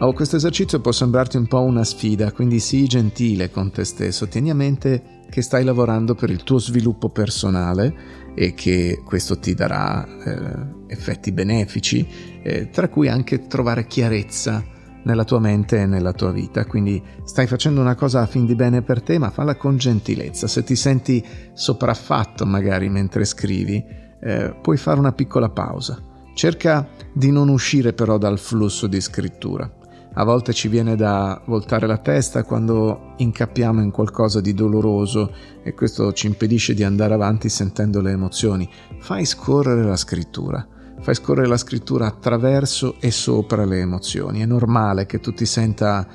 Oh, 0.00 0.12
questo 0.12 0.36
esercizio 0.36 0.80
può 0.80 0.92
sembrarti 0.92 1.36
un 1.36 1.46
po' 1.46 1.60
una 1.62 1.84
sfida, 1.84 2.32
quindi 2.32 2.58
sii 2.58 2.86
gentile 2.86 3.50
con 3.50 3.70
te 3.70 3.84
stesso, 3.84 4.28
tieni 4.28 4.50
a 4.50 4.54
mente 4.54 5.18
che 5.28 5.42
stai 5.42 5.64
lavorando 5.64 6.14
per 6.14 6.30
il 6.30 6.42
tuo 6.42 6.58
sviluppo 6.58 7.10
personale 7.10 7.94
e 8.34 8.54
che 8.54 9.02
questo 9.04 9.38
ti 9.38 9.54
darà 9.54 10.06
eh, 10.06 10.92
effetti 10.92 11.32
benefici, 11.32 12.06
eh, 12.42 12.70
tra 12.70 12.88
cui 12.88 13.08
anche 13.08 13.46
trovare 13.46 13.86
chiarezza 13.86 14.64
nella 15.04 15.24
tua 15.24 15.40
mente 15.40 15.80
e 15.80 15.86
nella 15.86 16.12
tua 16.12 16.32
vita. 16.32 16.64
Quindi 16.66 17.02
stai 17.24 17.46
facendo 17.46 17.80
una 17.80 17.94
cosa 17.94 18.20
a 18.20 18.26
fin 18.26 18.46
di 18.46 18.54
bene 18.54 18.82
per 18.82 19.02
te, 19.02 19.18
ma 19.18 19.30
falla 19.30 19.56
con 19.56 19.76
gentilezza. 19.76 20.46
Se 20.46 20.62
ti 20.62 20.76
senti 20.76 21.24
sopraffatto 21.52 22.46
magari 22.46 22.88
mentre 22.88 23.24
scrivi, 23.24 23.84
eh, 24.20 24.54
puoi 24.60 24.76
fare 24.76 24.98
una 24.98 25.12
piccola 25.12 25.48
pausa. 25.48 26.02
Cerca 26.34 26.88
di 27.12 27.30
non 27.30 27.48
uscire 27.48 27.92
però 27.92 28.18
dal 28.18 28.38
flusso 28.38 28.86
di 28.86 29.00
scrittura. 29.00 29.70
A 30.14 30.24
volte 30.24 30.52
ci 30.52 30.66
viene 30.66 30.96
da 30.96 31.40
voltare 31.46 31.86
la 31.86 31.98
testa 31.98 32.42
quando 32.42 33.14
incappiamo 33.18 33.80
in 33.80 33.92
qualcosa 33.92 34.40
di 34.40 34.54
doloroso 34.54 35.32
e 35.62 35.72
questo 35.72 36.12
ci 36.12 36.26
impedisce 36.26 36.74
di 36.74 36.82
andare 36.82 37.14
avanti 37.14 37.48
sentendo 37.48 38.00
le 38.00 38.10
emozioni. 38.10 38.68
Fai 38.98 39.24
scorrere 39.24 39.84
la 39.84 39.96
scrittura. 39.96 40.66
Fai 41.00 41.14
scorrere 41.14 41.46
la 41.46 41.56
scrittura 41.56 42.06
attraverso 42.06 42.96
e 43.00 43.10
sopra 43.10 43.64
le 43.64 43.78
emozioni. 43.78 44.40
È 44.40 44.46
normale 44.46 45.06
che 45.06 45.20
tu 45.20 45.32
ti 45.32 45.46
senta 45.46 46.06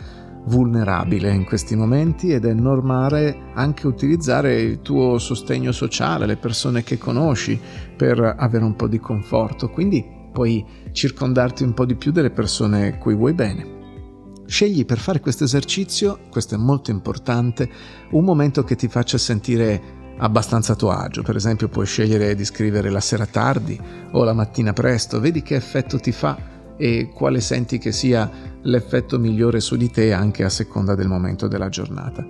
vulnerabile 0.45 1.31
in 1.31 1.43
questi 1.43 1.75
momenti 1.75 2.31
ed 2.31 2.45
è 2.45 2.53
normale 2.53 3.51
anche 3.53 3.87
utilizzare 3.87 4.61
il 4.61 4.81
tuo 4.81 5.17
sostegno 5.17 5.71
sociale, 5.71 6.25
le 6.25 6.37
persone 6.37 6.83
che 6.83 6.97
conosci 6.97 7.59
per 7.95 8.35
avere 8.37 8.63
un 8.63 8.75
po' 8.75 8.87
di 8.87 8.99
conforto, 8.99 9.69
quindi 9.69 10.05
puoi 10.31 10.63
circondarti 10.91 11.63
un 11.63 11.73
po' 11.73 11.85
di 11.85 11.95
più 11.95 12.11
delle 12.11 12.29
persone 12.29 12.97
cui 12.97 13.15
vuoi 13.15 13.33
bene. 13.33 13.73
Scegli 14.45 14.85
per 14.85 14.99
fare 14.99 15.19
questo 15.19 15.45
esercizio, 15.45 16.19
questo 16.29 16.53
è 16.53 16.57
molto 16.57 16.91
importante, 16.91 17.67
un 18.11 18.23
momento 18.23 18.63
che 18.63 18.75
ti 18.75 18.87
faccia 18.87 19.17
sentire 19.17 20.03
abbastanza 20.17 20.73
a 20.73 20.75
tuo 20.75 20.91
agio. 20.91 21.21
Per 21.21 21.35
esempio 21.35 21.69
puoi 21.69 21.85
scegliere 21.85 22.35
di 22.35 22.45
scrivere 22.45 22.89
la 22.89 22.99
sera 22.99 23.25
tardi 23.25 23.79
o 24.11 24.23
la 24.23 24.33
mattina 24.33 24.73
presto, 24.73 25.19
vedi 25.19 25.41
che 25.41 25.55
effetto 25.55 25.99
ti 25.99 26.11
fa 26.11 26.53
e 26.77 27.09
quale 27.13 27.39
senti 27.41 27.77
che 27.77 27.91
sia 27.91 28.29
l'effetto 28.61 29.17
migliore 29.17 29.59
su 29.59 29.75
di 29.75 29.89
te 29.89 30.11
anche 30.13 30.43
a 30.43 30.49
seconda 30.49 30.95
del 30.95 31.07
momento 31.07 31.47
della 31.47 31.69
giornata. 31.69 32.25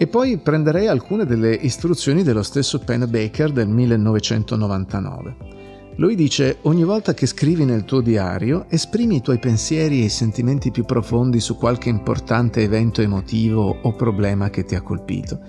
E 0.00 0.06
poi 0.06 0.38
prenderei 0.38 0.86
alcune 0.86 1.24
delle 1.24 1.52
istruzioni 1.52 2.22
dello 2.22 2.42
stesso 2.42 2.78
Penn 2.78 3.04
Baker 3.08 3.50
del 3.50 3.68
1999. 3.68 5.56
Lui 5.96 6.14
dice, 6.14 6.58
ogni 6.62 6.84
volta 6.84 7.12
che 7.12 7.26
scrivi 7.26 7.64
nel 7.64 7.84
tuo 7.84 8.00
diario, 8.00 8.66
esprimi 8.68 9.16
i 9.16 9.20
tuoi 9.20 9.40
pensieri 9.40 10.02
e 10.02 10.04
i 10.04 10.08
sentimenti 10.08 10.70
più 10.70 10.84
profondi 10.84 11.40
su 11.40 11.56
qualche 11.56 11.88
importante 11.88 12.62
evento 12.62 13.02
emotivo 13.02 13.78
o 13.82 13.96
problema 13.96 14.48
che 14.48 14.64
ti 14.64 14.76
ha 14.76 14.82
colpito. 14.82 15.40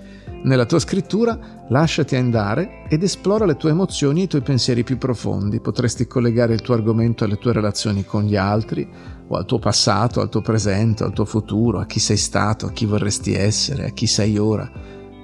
Nella 0.42 0.64
tua 0.64 0.78
scrittura 0.78 1.38
lasciati 1.68 2.16
andare 2.16 2.84
ed 2.88 3.02
esplora 3.02 3.44
le 3.44 3.56
tue 3.56 3.70
emozioni 3.70 4.20
e 4.20 4.24
i 4.24 4.26
tuoi 4.26 4.40
pensieri 4.40 4.84
più 4.84 4.96
profondi. 4.96 5.60
Potresti 5.60 6.06
collegare 6.06 6.54
il 6.54 6.62
tuo 6.62 6.72
argomento 6.72 7.24
alle 7.24 7.36
tue 7.36 7.52
relazioni 7.52 8.06
con 8.06 8.22
gli 8.22 8.36
altri, 8.36 8.88
o 9.28 9.36
al 9.36 9.44
tuo 9.44 9.58
passato, 9.58 10.22
al 10.22 10.30
tuo 10.30 10.40
presente, 10.40 11.04
al 11.04 11.12
tuo 11.12 11.26
futuro, 11.26 11.78
a 11.78 11.84
chi 11.84 12.00
sei 12.00 12.16
stato, 12.16 12.64
a 12.64 12.72
chi 12.72 12.86
vorresti 12.86 13.34
essere, 13.34 13.84
a 13.84 13.90
chi 13.90 14.06
sei 14.06 14.38
ora. 14.38 14.68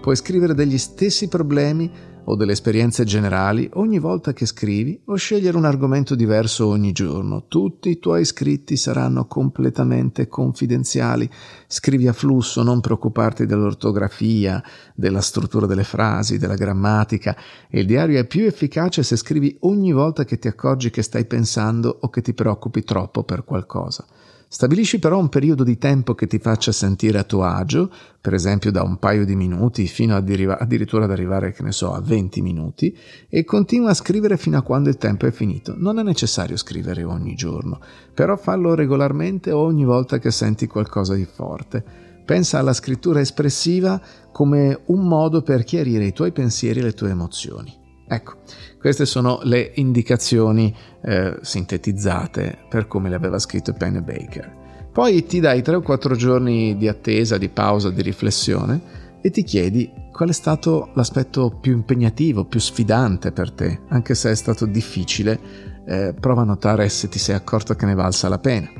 Puoi 0.03 0.17
scrivere 0.17 0.53
degli 0.53 0.77
stessi 0.77 1.29
problemi 1.29 1.91
o 2.29 2.37
delle 2.37 2.53
esperienze 2.53 3.05
generali 3.05 3.69
ogni 3.75 3.99
volta 3.99 4.33
che 4.33 4.47
scrivi 4.47 5.01
o 5.07 5.15
scegliere 5.17 5.57
un 5.57 5.65
argomento 5.65 6.15
diverso 6.15 6.67
ogni 6.67 6.93
giorno. 6.93 7.45
Tutti 7.49 7.91
i 7.91 7.99
tuoi 7.99 8.25
scritti 8.25 8.77
saranno 8.77 9.27
completamente 9.27 10.29
confidenziali. 10.29 11.29
Scrivi 11.67 12.09
a 12.09 12.13
flusso, 12.13 12.63
non 12.63 12.81
preoccuparti 12.81 13.47
dell'ortografia, 13.47 14.63
della 14.95 15.21
struttura 15.21 15.67
delle 15.67 15.85
frasi, 15.85 16.39
della 16.39 16.55
grammatica. 16.55 17.37
Il 17.71 17.87
diario 17.87 18.19
è 18.19 18.27
più 18.27 18.45
efficace 18.45 19.03
se 19.03 19.17
scrivi 19.17 19.57
ogni 19.61 19.93
volta 19.93 20.25
che 20.25 20.39
ti 20.39 20.49
accorgi 20.49 20.91
che 20.91 21.03
stai 21.03 21.27
pensando 21.27 21.97
o 22.01 22.09
che 22.09 22.23
ti 22.23 22.35
preoccupi 22.35 22.83
troppo 22.83 23.23
per 23.23 23.45
qualcosa. 23.45 24.05
Stabilisci 24.49 25.01
però 25.01 25.19
un 25.19 25.29
periodo 25.29 25.65
di 25.65 25.77
tempo 25.77 26.15
che 26.15 26.29
ti 26.29 26.39
faccia 26.39 26.71
sentire 26.71 27.19
a 27.19 27.25
tuo 27.25 27.43
agio, 27.43 27.91
per 28.21 28.33
esempio 28.33 28.71
da 28.71 28.83
un 28.83 28.97
paio 28.99 29.25
di 29.25 29.35
minuti 29.35 29.87
fino 29.89 30.15
addirittura 30.15 31.05
ad 31.05 31.11
arrivare, 31.11 31.53
che 31.53 31.65
ne 31.65 31.73
so, 31.73 31.93
a 31.93 32.01
20 32.01 32.43
minuti, 32.43 32.97
e 33.29 33.45
continua 33.45 33.91
a 33.91 33.95
scrivere 33.95 34.37
fino 34.37 34.57
a 34.57 34.63
quando 34.63 34.89
il 34.89 34.99
tempo 34.99 35.27
è 35.27 35.33
finito. 35.33 35.75
Non 35.77 35.99
è 35.99 36.03
necessario 36.05 36.57
scrivere 36.57 37.03
ogni 37.03 37.35
giorno, 37.35 37.81
però 38.15 38.37
fallo 38.37 38.75
regolarmente 38.75 39.51
ogni 39.51 39.85
volta 39.85 40.19
che 40.19 40.31
senti 40.31 40.69
qualcosa 40.69 41.15
di 41.15 41.27
forte. 41.27 41.85
Pensa 42.25 42.59
alla 42.59 42.73
scrittura 42.73 43.21
espressiva 43.21 44.01
come 44.31 44.81
un 44.87 45.07
modo 45.07 45.43
per 45.43 45.65
chiarire 45.65 46.07
i 46.07 46.13
tuoi 46.13 46.31
pensieri 46.33 46.81
e 46.81 46.83
le 46.85 46.93
tue 46.93 47.11
emozioni. 47.11 47.86
Ecco, 48.09 48.35
queste 48.79 49.05
sono 49.05 49.41
le 49.43 49.73
indicazioni 49.77 50.75
eh, 51.03 51.37
sintetizzate 51.41 52.59
per 52.69 52.87
come 52.87 53.09
le 53.09 53.17
aveva 53.17 53.39
scritto 53.39 53.73
Penn 53.73 53.99
Baker. 53.99 54.65
Poi 54.93 55.27
ti 55.27 55.41
dai 55.41 55.61
3 55.61 55.77
o 55.77 55.83
4 55.83 56.15
giorni 56.15 56.77
di 56.77 56.89
attesa, 56.89 57.37
di 57.37 57.49
pausa, 57.49 57.91
di 57.91 58.03
riflessione 58.03 59.05
e 59.21 59.31
ti 59.31 59.43
chiedi 59.43 59.91
qual 60.13 60.31
è 60.31 60.33
stato 60.33 60.91
l'aspetto 60.95 61.59
più 61.61 61.73
impegnativo, 61.73 62.47
più 62.47 62.61
sfidante 62.61 63.33
per 63.33 63.51
te, 63.51 63.81
anche 63.89 64.15
se 64.15 64.31
è 64.31 64.35
stato 64.35 64.65
difficile, 64.65 65.39
eh, 65.87 66.15
prova 66.19 66.43
a 66.43 66.47
notare 66.47 66.89
se 66.89 67.09
ti 67.09 67.19
sei 67.19 67.35
accorto 67.35 67.75
che 67.75 67.87
ne 67.87 67.95
valsa 67.95 68.29
la 68.29 68.39
pena. 68.39 68.71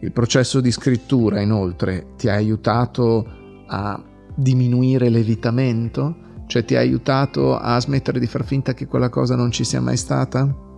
Il 0.00 0.12
processo 0.12 0.60
di 0.60 0.70
scrittura, 0.72 1.40
inoltre, 1.40 2.08
ti 2.16 2.28
ha 2.28 2.34
aiutato 2.34 3.24
a 3.68 4.02
diminuire 4.34 5.08
l'evitamento? 5.08 6.16
Cioè 6.46 6.64
ti 6.64 6.74
ha 6.74 6.80
aiutato 6.80 7.56
a 7.56 7.80
smettere 7.80 8.20
di 8.20 8.26
far 8.26 8.44
finta 8.44 8.74
che 8.74 8.86
quella 8.86 9.08
cosa 9.08 9.36
non 9.36 9.50
ci 9.50 9.64
sia 9.64 9.80
mai 9.80 9.96
stata? 9.96 10.70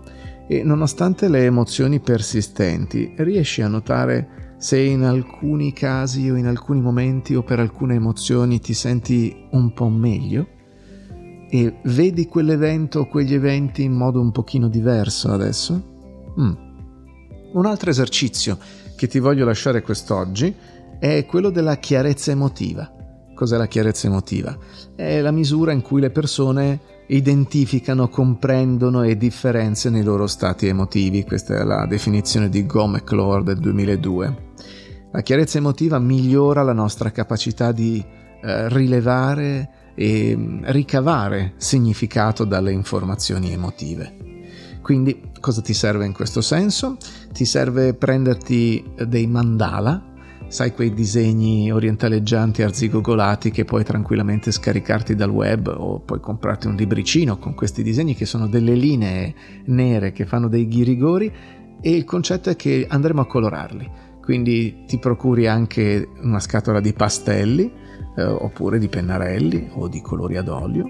E 0.46 0.62
nonostante 0.62 1.28
le 1.28 1.44
emozioni 1.44 2.00
persistenti, 2.00 3.14
riesci 3.16 3.62
a 3.62 3.68
notare 3.68 4.56
se 4.58 4.78
in 4.78 5.02
alcuni 5.02 5.72
casi 5.72 6.30
o 6.30 6.36
in 6.36 6.46
alcuni 6.46 6.80
momenti 6.80 7.34
o 7.34 7.42
per 7.42 7.60
alcune 7.60 7.94
emozioni 7.94 8.60
ti 8.60 8.72
senti 8.74 9.46
un 9.50 9.72
po' 9.72 9.88
meglio? 9.88 10.48
E 11.50 11.80
vedi 11.84 12.26
quell'evento 12.26 13.00
o 13.00 13.06
quegli 13.08 13.34
eventi 13.34 13.82
in 13.82 13.92
modo 13.92 14.20
un 14.20 14.32
pochino 14.32 14.68
diverso 14.68 15.30
adesso? 15.32 16.32
Mm. 16.40 16.52
Un 17.52 17.66
altro 17.66 17.90
esercizio 17.90 18.58
che 18.96 19.06
ti 19.06 19.18
voglio 19.18 19.44
lasciare 19.44 19.82
quest'oggi 19.82 20.54
è 20.98 21.26
quello 21.26 21.50
della 21.50 21.76
chiarezza 21.76 22.30
emotiva. 22.30 22.90
Cos'è 23.34 23.56
la 23.56 23.66
chiarezza 23.66 24.06
emotiva? 24.06 24.56
È 24.94 25.20
la 25.20 25.32
misura 25.32 25.72
in 25.72 25.82
cui 25.82 26.00
le 26.00 26.10
persone 26.10 26.80
identificano, 27.08 28.08
comprendono 28.08 29.02
e 29.02 29.16
differenziano 29.16 29.98
i 29.98 30.02
loro 30.02 30.26
stati 30.26 30.66
emotivi. 30.68 31.24
Questa 31.24 31.56
è 31.56 31.64
la 31.64 31.86
definizione 31.86 32.48
di 32.48 32.64
Go 32.64 32.86
McClure 32.86 33.42
del 33.42 33.58
2002. 33.58 34.52
La 35.12 35.20
chiarezza 35.20 35.58
emotiva 35.58 35.98
migliora 35.98 36.62
la 36.62 36.72
nostra 36.72 37.10
capacità 37.10 37.72
di 37.72 38.02
eh, 38.42 38.68
rilevare 38.68 39.70
e 39.94 40.36
mm, 40.36 40.64
ricavare 40.66 41.54
significato 41.56 42.44
dalle 42.44 42.72
informazioni 42.72 43.52
emotive. 43.52 44.32
Quindi 44.82 45.30
cosa 45.40 45.62
ti 45.62 45.72
serve 45.72 46.04
in 46.04 46.12
questo 46.12 46.40
senso? 46.40 46.96
Ti 47.32 47.44
serve 47.44 47.94
prenderti 47.94 48.84
dei 49.06 49.26
mandala 49.26 50.12
sai 50.54 50.72
quei 50.72 50.94
disegni 50.94 51.72
orientaleggianti 51.72 52.62
arzigogolati 52.62 53.50
che 53.50 53.64
puoi 53.64 53.82
tranquillamente 53.82 54.52
scaricarti 54.52 55.16
dal 55.16 55.30
web 55.30 55.66
o 55.66 55.98
puoi 55.98 56.20
comprarti 56.20 56.68
un 56.68 56.76
libricino 56.76 57.38
con 57.38 57.54
questi 57.54 57.82
disegni 57.82 58.14
che 58.14 58.24
sono 58.24 58.46
delle 58.46 58.74
linee 58.74 59.34
nere 59.64 60.12
che 60.12 60.26
fanno 60.26 60.46
dei 60.46 60.68
ghirigori 60.68 61.32
e 61.80 61.90
il 61.90 62.04
concetto 62.04 62.50
è 62.50 62.56
che 62.56 62.86
andremo 62.88 63.22
a 63.22 63.26
colorarli. 63.26 63.90
Quindi 64.22 64.84
ti 64.86 65.00
procuri 65.00 65.48
anche 65.48 66.08
una 66.22 66.38
scatola 66.38 66.78
di 66.78 66.92
pastelli 66.92 67.72
eh, 68.16 68.22
oppure 68.22 68.78
di 68.78 68.86
pennarelli 68.86 69.70
o 69.72 69.88
di 69.88 70.00
colori 70.00 70.36
ad 70.36 70.46
olio 70.46 70.86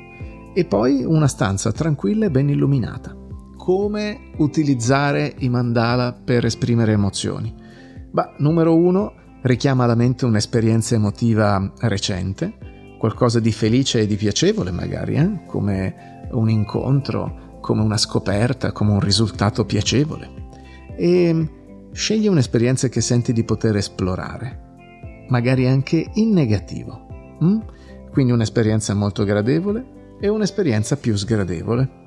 e 0.55 0.67
poi 0.67 1.05
una 1.05 1.27
stanza 1.27 1.73
tranquilla 1.73 2.27
e 2.27 2.31
ben 2.31 2.51
illuminata. 2.51 3.17
Come 3.57 4.33
utilizzare 4.37 5.35
i 5.39 5.49
mandala 5.49 6.13
per 6.13 6.45
esprimere 6.45 6.93
emozioni? 6.93 7.63
Beh, 8.11 8.35
numero 8.37 8.77
uno, 8.77 9.23
richiama 9.45 9.85
alla 9.85 9.95
mente 9.95 10.25
un'esperienza 10.25 10.95
emotiva 10.95 11.73
recente, 11.81 12.97
qualcosa 12.99 13.41
di 13.41 13.53
felice 13.53 14.01
e 14.01 14.07
di 14.07 14.17
piacevole 14.17 14.71
magari, 14.71 15.17
eh? 15.17 15.45
come 15.47 16.29
un 16.33 16.49
incontro, 16.49 17.59
come 17.61 17.83
una 17.83 17.99
scoperta, 17.99 18.73
come 18.73 18.93
un 18.93 19.01
risultato 19.01 19.65
piacevole. 19.65 20.31
E 20.97 21.49
scegli 21.93 22.27
un'esperienza 22.27 22.89
che 22.89 23.01
senti 23.01 23.33
di 23.33 23.45
poter 23.45 23.77
esplorare, 23.77 25.27
magari 25.29 25.67
anche 25.67 26.11
in 26.15 26.33
negativo. 26.33 27.37
Hm? 27.41 27.59
Quindi 28.11 28.33
un'esperienza 28.33 28.95
molto 28.95 29.25
gradevole 29.25 30.17
e 30.21 30.29
un'esperienza 30.29 30.97
più 30.97 31.17
sgradevole. 31.17 32.03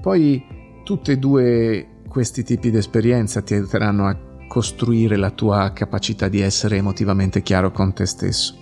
Poi 0.00 0.42
tutti 0.82 1.10
e 1.10 1.18
due 1.18 1.88
questi 2.08 2.42
tipi 2.42 2.70
di 2.70 2.76
esperienza 2.78 3.42
ti 3.42 3.54
aiuteranno 3.54 4.06
a 4.06 4.16
costruire 4.54 5.16
la 5.16 5.32
tua 5.32 5.72
capacità 5.72 6.28
di 6.28 6.38
essere 6.38 6.76
emotivamente 6.76 7.42
chiaro 7.42 7.72
con 7.72 7.92
te 7.92 8.06
stesso. 8.06 8.56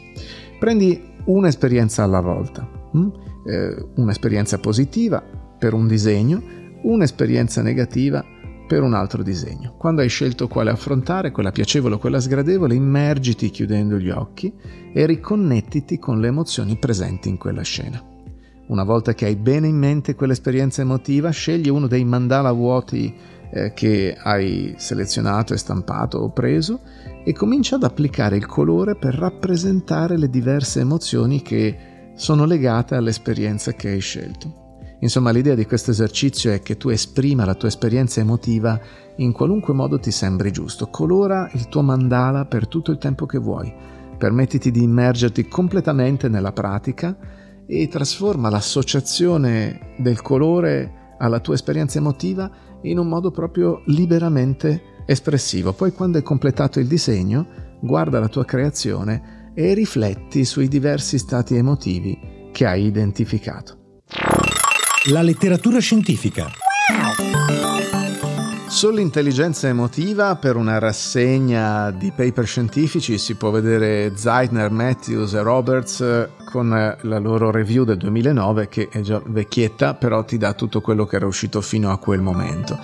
Prendi 0.59 0.99
un'esperienza 1.27 2.03
alla 2.03 2.23
volta, 2.23 2.67
hm? 2.93 3.09
eh, 3.45 3.89
un'esperienza 3.97 4.59
positiva 4.59 5.23
per 5.59 5.75
un 5.75 5.87
disegno, 5.87 6.43
un'esperienza 6.85 7.61
negativa 7.61 8.25
per 8.67 8.83
un 8.83 8.95
altro 8.95 9.23
disegno. 9.23 9.75
Quando 9.77 10.01
hai 10.01 10.09
scelto 10.09 10.49
quale 10.49 10.71
affrontare, 10.71 11.31
quella 11.31 11.53
piacevole 11.53 11.97
o 11.97 11.99
quella 11.99 12.21
sgradevole, 12.21 12.75
immergiti 12.75 13.51
chiudendo 13.51 13.99
gli 13.99 14.09
occhi 14.09 14.51
e 14.95 15.05
riconnettiti 15.05 15.99
con 15.99 16.21
le 16.21 16.29
emozioni 16.29 16.79
presenti 16.79 17.29
in 17.29 17.37
quella 17.37 17.61
scena. 17.61 18.03
Una 18.69 18.85
volta 18.85 19.13
che 19.13 19.27
hai 19.27 19.37
bene 19.37 19.67
in 19.67 19.77
mente 19.77 20.15
quell'esperienza 20.15 20.81
emotiva, 20.81 21.29
scegli 21.29 21.69
uno 21.69 21.87
dei 21.87 22.05
mandala 22.07 22.51
vuoti 22.51 23.15
eh, 23.53 23.73
che 23.75 24.17
hai 24.19 24.75
selezionato 24.79 25.53
e 25.53 25.59
stampato 25.59 26.19
o 26.19 26.31
preso 26.31 26.81
e 27.23 27.33
comincia 27.35 27.77
ad 27.77 27.85
applicare 27.85 28.37
il 28.37 28.47
colore 28.47 28.97
per 28.97 29.15
rappresentare 29.15 30.17
le 30.17 30.31
diverse 30.31 30.81
emozioni 30.81 31.43
che 31.43 32.11
sono 32.15 32.45
legate 32.45 32.95
all'esperienza 32.95 33.73
che 33.73 33.91
hai 33.91 34.01
scelto. 34.01 34.61
Insomma, 35.01 35.33
l'idea 35.33 35.55
di 35.55 35.67
questo 35.67 35.91
esercizio 35.91 36.53
è 36.53 36.63
che 36.63 36.77
tu 36.77 36.89
esprima 36.89 37.45
la 37.45 37.55
tua 37.55 37.69
esperienza 37.69 38.21
emotiva 38.21 38.81
in 39.17 39.33
qualunque 39.33 39.75
modo 39.75 39.99
ti 39.99 40.13
sembri 40.13 40.53
giusto. 40.53 40.89
Colora 40.89 41.51
il 41.55 41.69
tuo 41.69 41.83
mandala 41.83 42.47
per 42.47 42.69
tutto 42.69 42.91
il 42.93 42.99
tempo 42.99 43.27
che 43.27 43.39
vuoi. 43.39 43.73
Permettiti 44.17 44.71
di 44.71 44.83
immergerti 44.83 45.49
completamente 45.49 46.29
nella 46.29 46.53
pratica 46.53 47.17
e 47.67 47.89
trasforma 47.89 48.49
l'associazione 48.49 49.95
del 49.99 50.23
colore 50.23 51.17
alla 51.19 51.41
tua 51.41 51.55
esperienza 51.55 51.99
emotiva 51.99 52.51
in 52.83 52.99
un 52.99 53.09
modo 53.09 53.31
proprio 53.31 53.83
liberamente 53.87 55.03
espressivo. 55.07 55.73
Poi 55.73 55.93
quando 55.93 56.19
hai 56.19 56.23
completato 56.23 56.79
il 56.79 56.87
disegno, 56.87 57.47
guarda 57.81 58.21
la 58.21 58.29
tua 58.29 58.45
creazione 58.45 59.51
e 59.55 59.75
rifletti 59.75 60.45
sui 60.45 60.69
diversi 60.69 61.19
stati 61.19 61.57
emotivi 61.57 62.51
che 62.53 62.67
hai 62.67 62.85
identificato. 62.85 64.03
La 65.11 65.23
letteratura 65.23 65.81
scientifica. 65.81 66.62
Sull'intelligenza 68.73 69.69
emotiva, 69.69 70.35
per 70.37 70.57
una 70.57 70.79
rassegna 70.79 71.91
di 71.91 72.11
paper 72.11 72.47
scientifici, 72.47 73.19
si 73.19 73.35
può 73.35 73.51
vedere 73.51 74.17
Zeitner, 74.17 74.71
Matthews 74.71 75.35
e 75.35 75.43
Roberts 75.43 76.29
con 76.47 76.71
la 76.71 77.19
loro 77.19 77.51
review 77.51 77.85
del 77.85 77.99
2009, 77.99 78.69
che 78.71 78.89
è 78.91 79.03
già 79.03 79.21
vecchietta, 79.23 79.93
però 79.93 80.25
ti 80.25 80.39
dà 80.39 80.55
tutto 80.55 80.81
quello 80.81 81.05
che 81.05 81.17
era 81.17 81.27
uscito 81.27 81.61
fino 81.61 81.93
a 81.93 81.99
quel 81.99 82.23
momento. 82.23 82.79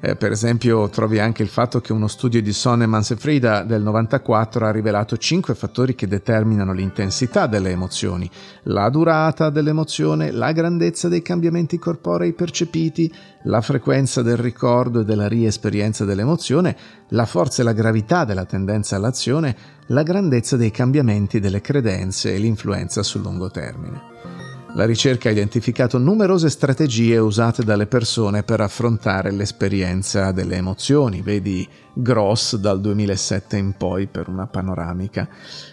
Eh, 0.00 0.14
per 0.14 0.30
esempio 0.30 0.88
trovi 0.90 1.18
anche 1.18 1.42
il 1.42 1.48
fatto 1.48 1.80
che 1.80 1.92
uno 1.92 2.06
studio 2.06 2.40
di 2.40 2.52
Sonnemans 2.52 3.10
e 3.10 3.40
del 3.66 3.82
94 3.82 4.64
ha 4.64 4.70
rivelato 4.70 5.16
5 5.16 5.56
fattori 5.56 5.96
che 5.96 6.06
determinano 6.06 6.72
l'intensità 6.72 7.48
delle 7.48 7.70
emozioni, 7.70 8.30
la 8.64 8.88
durata 8.90 9.50
dell'emozione, 9.50 10.30
la 10.30 10.52
grandezza 10.52 11.08
dei 11.08 11.20
cambiamenti 11.20 11.78
corporei 11.78 12.32
percepiti, 12.32 13.12
la 13.44 13.60
frequenza 13.60 14.22
del 14.22 14.36
ricordo 14.36 15.00
e 15.00 15.04
della 15.04 15.26
riesperienza 15.26 16.04
dell'emozione, 16.04 16.76
la 17.08 17.26
forza 17.26 17.62
e 17.62 17.64
la 17.64 17.72
gravità 17.72 18.24
della 18.24 18.44
tendenza 18.44 18.94
all'azione, 18.94 19.56
la 19.88 20.04
grandezza 20.04 20.56
dei 20.56 20.70
cambiamenti 20.70 21.40
delle 21.40 21.60
credenze 21.60 22.32
e 22.32 22.38
l'influenza 22.38 23.02
sul 23.02 23.22
lungo 23.22 23.50
termine. 23.50 24.37
La 24.74 24.84
ricerca 24.84 25.28
ha 25.28 25.32
identificato 25.32 25.98
numerose 25.98 26.50
strategie 26.50 27.16
usate 27.16 27.64
dalle 27.64 27.86
persone 27.86 28.42
per 28.42 28.60
affrontare 28.60 29.32
l'esperienza 29.32 30.30
delle 30.30 30.56
emozioni, 30.56 31.22
vedi 31.22 31.66
Gross 31.92 32.54
dal 32.56 32.80
2007 32.80 33.56
in 33.56 33.72
poi 33.76 34.06
per 34.06 34.28
una 34.28 34.46
panoramica. 34.46 35.28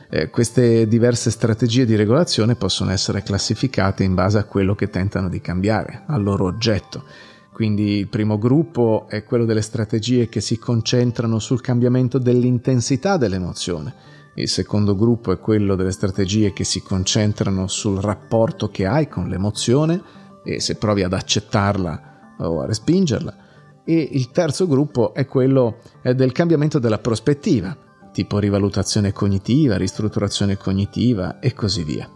Eh, 0.10 0.30
queste 0.30 0.88
diverse 0.88 1.30
strategie 1.30 1.86
di 1.86 1.96
regolazione 1.96 2.56
possono 2.56 2.92
essere 2.92 3.22
classificate 3.22 4.04
in 4.04 4.16
base 4.16 4.40
a 4.40 4.46
quello 4.46 4.76
che 4.76 4.90
tentano 4.90 5.30
di 5.30 5.42
cambiare, 5.42 6.04
al 6.08 6.24
loro 6.24 6.46
oggetto. 6.46 7.04
Quindi 7.52 7.98
il 7.98 8.08
primo 8.08 8.40
gruppo 8.40 9.06
è 9.10 9.24
quello 9.24 9.46
delle 9.46 9.62
strategie 9.62 10.30
che 10.30 10.42
si 10.42 10.58
concentrano 10.58 11.38
sul 11.40 11.62
cambiamento 11.62 12.18
dell'intensità 12.18 13.18
dell'emozione 13.18 14.15
il 14.38 14.50
secondo 14.50 14.96
gruppo 14.96 15.32
è 15.32 15.40
quello 15.40 15.76
delle 15.76 15.92
strategie 15.92 16.52
che 16.52 16.66
si 16.66 16.82
concentrano 16.82 17.68
sul 17.68 18.02
rapporto 18.02 18.70
che 18.70 18.86
hai 18.86 19.08
con 19.08 19.30
l'emozione 19.30 20.02
e 20.44 20.60
se 20.60 20.76
provi 20.76 21.04
ad 21.04 21.14
accettarla 21.14 22.36
o 22.40 22.62
a 22.62 22.66
respingerla. 22.66 23.44
E 23.86 24.10
il 24.12 24.32
terzo 24.32 24.68
gruppo 24.68 25.14
è 25.14 25.26
quello 25.26 25.78
del 26.02 26.34
cambiamento 26.34 26.80
della 26.80 26.98
prospettiva, 26.98 27.78
tipo 28.12 28.38
rivalutazione 28.40 29.14
cognitiva, 29.14 29.78
ristrutturazione 29.78 30.58
cognitiva 30.58 31.40
e 31.40 31.54
così 31.54 31.84
via. 31.84 32.10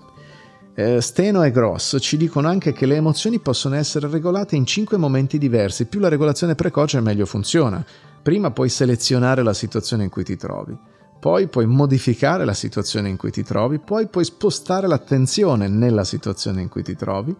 Eh, 0.76 1.00
Steno 1.00 1.44
e 1.44 1.52
Gross 1.52 1.98
ci 2.02 2.18
dicono 2.18 2.50
anche 2.50 2.74
che 2.74 2.86
le 2.86 2.96
emozioni 2.96 3.40
possono 3.40 3.76
essere 3.76 4.10
regolate 4.10 4.58
in 4.58 4.66
cinque 4.66 4.98
momenti 4.98 5.38
diversi. 5.38 5.86
Più 5.86 6.02
la 6.02 6.10
regolazione 6.10 6.56
precoce 6.56 7.00
meglio 7.00 7.26
funziona. 7.26 7.86
Prima 8.22 8.52
puoi 8.52 8.68
selezionare 8.68 9.42
la 9.42 9.54
situazione 9.54 10.04
in 10.04 10.10
cui 10.10 10.26
ti 10.26 10.36
trovi 10.36 10.78
poi 11.20 11.48
puoi 11.48 11.66
modificare 11.66 12.46
la 12.46 12.54
situazione 12.54 13.10
in 13.10 13.18
cui 13.18 13.32
ti 13.32 13.44
trovi, 13.44 13.80
poi 13.80 14.08
puoi 14.08 14.24
spostare 14.24 14.88
l'attenzione 14.88 15.68
nella 15.68 16.06
situazione 16.06 16.62
in 16.62 16.70
cui 16.70 16.82
ti 16.82 16.96
trovi, 16.96 17.36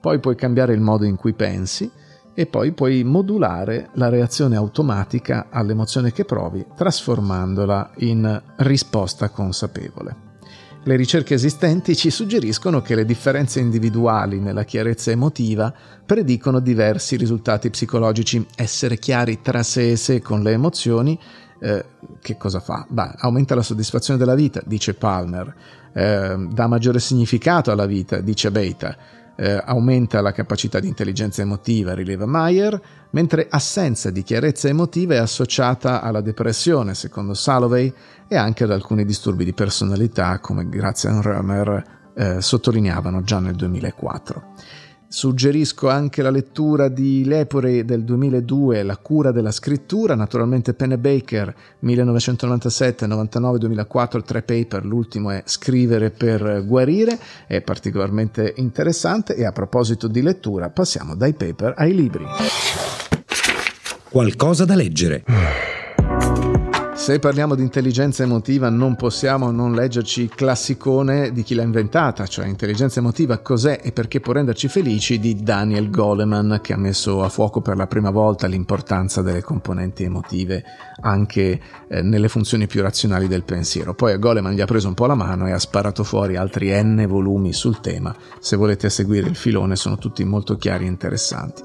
poi 0.00 0.18
puoi 0.18 0.34
cambiare 0.34 0.74
il 0.74 0.80
modo 0.80 1.04
in 1.04 1.16
cui 1.16 1.32
pensi 1.32 1.88
e 2.34 2.46
poi 2.46 2.72
puoi 2.72 3.04
modulare 3.04 3.90
la 3.94 4.08
reazione 4.08 4.56
automatica 4.56 5.46
all'emozione 5.50 6.12
che 6.12 6.24
provi 6.24 6.64
trasformandola 6.74 7.92
in 7.98 8.42
risposta 8.56 9.28
consapevole. 9.28 10.30
Le 10.84 10.96
ricerche 10.96 11.34
esistenti 11.34 11.94
ci 11.94 12.10
suggeriscono 12.10 12.82
che 12.82 12.96
le 12.96 13.04
differenze 13.04 13.60
individuali 13.60 14.40
nella 14.40 14.64
chiarezza 14.64 15.12
emotiva 15.12 15.72
predicono 16.04 16.58
diversi 16.58 17.14
risultati 17.14 17.70
psicologici. 17.70 18.44
Essere 18.56 18.98
chiari 18.98 19.40
tra 19.40 19.62
sé 19.62 19.92
e 19.92 19.96
sé 19.96 20.20
con 20.20 20.42
le 20.42 20.50
emozioni 20.50 21.16
eh, 21.62 21.84
che 22.20 22.36
cosa 22.36 22.58
fa? 22.58 22.84
Beh, 22.88 23.12
aumenta 23.18 23.54
la 23.54 23.62
soddisfazione 23.62 24.18
della 24.18 24.34
vita, 24.34 24.60
dice 24.64 24.94
Palmer, 24.94 25.54
eh, 25.92 26.46
dà 26.50 26.66
maggiore 26.66 26.98
significato 26.98 27.70
alla 27.70 27.86
vita, 27.86 28.20
dice 28.20 28.50
Beta, 28.50 28.96
eh, 29.36 29.62
aumenta 29.64 30.20
la 30.20 30.32
capacità 30.32 30.80
di 30.80 30.88
intelligenza 30.88 31.40
emotiva, 31.40 31.94
rileva 31.94 32.26
Meyer, 32.26 32.80
mentre 33.10 33.46
assenza 33.48 34.10
di 34.10 34.24
chiarezza 34.24 34.68
emotiva 34.68 35.14
è 35.14 35.18
associata 35.18 36.02
alla 36.02 36.20
depressione, 36.20 36.94
secondo 36.94 37.32
Salovey, 37.32 37.92
e 38.26 38.36
anche 38.36 38.64
ad 38.64 38.72
alcuni 38.72 39.04
disturbi 39.04 39.44
di 39.44 39.52
personalità, 39.52 40.40
come 40.40 40.68
Grazian 40.68 41.22
Römer 41.22 41.84
eh, 42.14 42.40
sottolineavano 42.40 43.22
già 43.22 43.38
nel 43.38 43.54
2004. 43.54 44.42
Suggerisco 45.12 45.90
anche 45.90 46.22
la 46.22 46.30
lettura 46.30 46.88
di 46.88 47.22
Lepore 47.26 47.84
del 47.84 48.02
2002, 48.02 48.82
La 48.82 48.96
cura 48.96 49.30
della 49.30 49.50
scrittura, 49.50 50.14
naturalmente 50.14 50.72
Pennebaker 50.72 51.54
1997, 51.80 53.06
99, 53.06 53.58
2004, 53.58 54.22
tre 54.22 54.40
paper, 54.40 54.86
l'ultimo 54.86 55.28
è 55.28 55.42
Scrivere 55.44 56.08
per 56.08 56.64
guarire, 56.64 57.18
è 57.46 57.60
particolarmente 57.60 58.54
interessante 58.56 59.34
e 59.34 59.44
a 59.44 59.52
proposito 59.52 60.08
di 60.08 60.22
lettura 60.22 60.70
passiamo 60.70 61.14
dai 61.14 61.34
paper 61.34 61.74
ai 61.76 61.94
libri. 61.94 62.24
Qualcosa 64.08 64.64
da 64.64 64.74
leggere. 64.74 65.24
Se 67.02 67.18
parliamo 67.18 67.56
di 67.56 67.62
intelligenza 67.62 68.22
emotiva 68.22 68.68
non 68.68 68.94
possiamo 68.94 69.50
non 69.50 69.72
leggerci 69.72 70.22
il 70.22 70.32
classicone 70.32 71.32
di 71.32 71.42
chi 71.42 71.54
l'ha 71.56 71.64
inventata, 71.64 72.28
cioè 72.28 72.46
intelligenza 72.46 73.00
emotiva 73.00 73.38
cos'è 73.38 73.80
e 73.82 73.90
perché 73.90 74.20
può 74.20 74.32
renderci 74.34 74.68
felici 74.68 75.18
di 75.18 75.42
Daniel 75.42 75.90
Goleman 75.90 76.60
che 76.62 76.72
ha 76.72 76.76
messo 76.76 77.24
a 77.24 77.28
fuoco 77.28 77.60
per 77.60 77.76
la 77.76 77.88
prima 77.88 78.10
volta 78.10 78.46
l'importanza 78.46 79.20
delle 79.20 79.42
componenti 79.42 80.04
emotive 80.04 80.62
anche 81.00 81.60
eh, 81.88 82.02
nelle 82.02 82.28
funzioni 82.28 82.68
più 82.68 82.82
razionali 82.82 83.26
del 83.26 83.42
pensiero. 83.42 83.94
Poi 83.94 84.12
a 84.12 84.18
Goleman 84.18 84.52
gli 84.52 84.60
ha 84.60 84.66
preso 84.66 84.86
un 84.86 84.94
po' 84.94 85.06
la 85.06 85.16
mano 85.16 85.48
e 85.48 85.50
ha 85.50 85.58
sparato 85.58 86.04
fuori 86.04 86.36
altri 86.36 86.70
n 86.70 87.04
volumi 87.08 87.52
sul 87.52 87.80
tema. 87.80 88.14
Se 88.38 88.54
volete 88.54 88.88
seguire 88.88 89.28
il 89.28 89.34
filone 89.34 89.74
sono 89.74 89.98
tutti 89.98 90.22
molto 90.22 90.54
chiari 90.54 90.84
e 90.84 90.88
interessanti. 90.88 91.64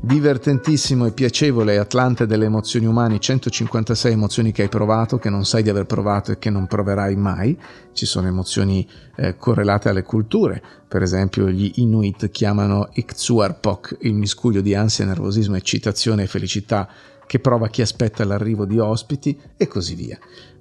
Divertentissimo 0.00 1.04
e 1.04 1.12
piacevole 1.12 1.76
Atlante 1.76 2.24
delle 2.24 2.46
emozioni 2.46 2.86
umane, 2.86 3.18
156 3.18 4.12
emozioni 4.12 4.50
che 4.50 4.62
hai 4.62 4.68
provato, 4.68 4.76
che 5.18 5.30
non 5.30 5.44
sai 5.44 5.62
di 5.62 5.70
aver 5.70 5.86
provato 5.86 6.32
e 6.32 6.38
che 6.38 6.50
non 6.50 6.66
proverai 6.66 7.16
mai. 7.16 7.58
Ci 7.92 8.06
sono 8.06 8.28
emozioni 8.28 8.86
eh, 9.16 9.36
correlate 9.36 9.88
alle 9.88 10.02
culture, 10.02 10.62
per 10.86 11.02
esempio 11.02 11.48
gli 11.48 11.72
Inuit 11.76 12.30
chiamano 12.30 12.88
Iktsuarpok 12.92 13.98
il 14.00 14.14
miscuglio 14.14 14.60
di 14.60 14.74
ansia, 14.74 15.04
nervosismo, 15.04 15.56
eccitazione 15.56 16.24
e 16.24 16.26
felicità 16.26 16.88
che 17.26 17.38
prova 17.40 17.68
chi 17.68 17.82
aspetta 17.82 18.24
l'arrivo 18.24 18.64
di 18.64 18.78
ospiti 18.78 19.38
e 19.56 19.68
così 19.68 19.94
via. 19.94 20.18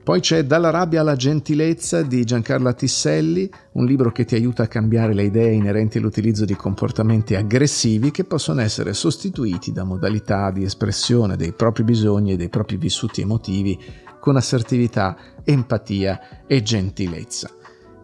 Poi 0.07 0.21
c'è 0.21 0.45
Dalla 0.45 0.69
rabbia 0.69 1.01
alla 1.01 1.17
gentilezza 1.17 2.01
di 2.01 2.23
Giancarla 2.23 2.71
Tisselli, 2.71 3.49
un 3.73 3.85
libro 3.85 4.13
che 4.13 4.23
ti 4.23 4.35
aiuta 4.35 4.63
a 4.63 4.67
cambiare 4.67 5.13
le 5.13 5.23
idee 5.23 5.51
inerenti 5.51 5.97
all'utilizzo 5.97 6.45
di 6.45 6.55
comportamenti 6.55 7.35
aggressivi 7.35 8.11
che 8.11 8.23
possono 8.23 8.61
essere 8.61 8.93
sostituiti 8.93 9.73
da 9.73 9.83
modalità 9.83 10.49
di 10.51 10.63
espressione 10.63 11.35
dei 11.35 11.51
propri 11.51 11.83
bisogni 11.83 12.31
e 12.31 12.37
dei 12.37 12.47
propri 12.47 12.77
vissuti 12.77 13.19
emotivi 13.19 13.77
con 14.19 14.35
assertività, 14.35 15.15
empatia 15.43 16.45
e 16.47 16.61
gentilezza. 16.61 17.49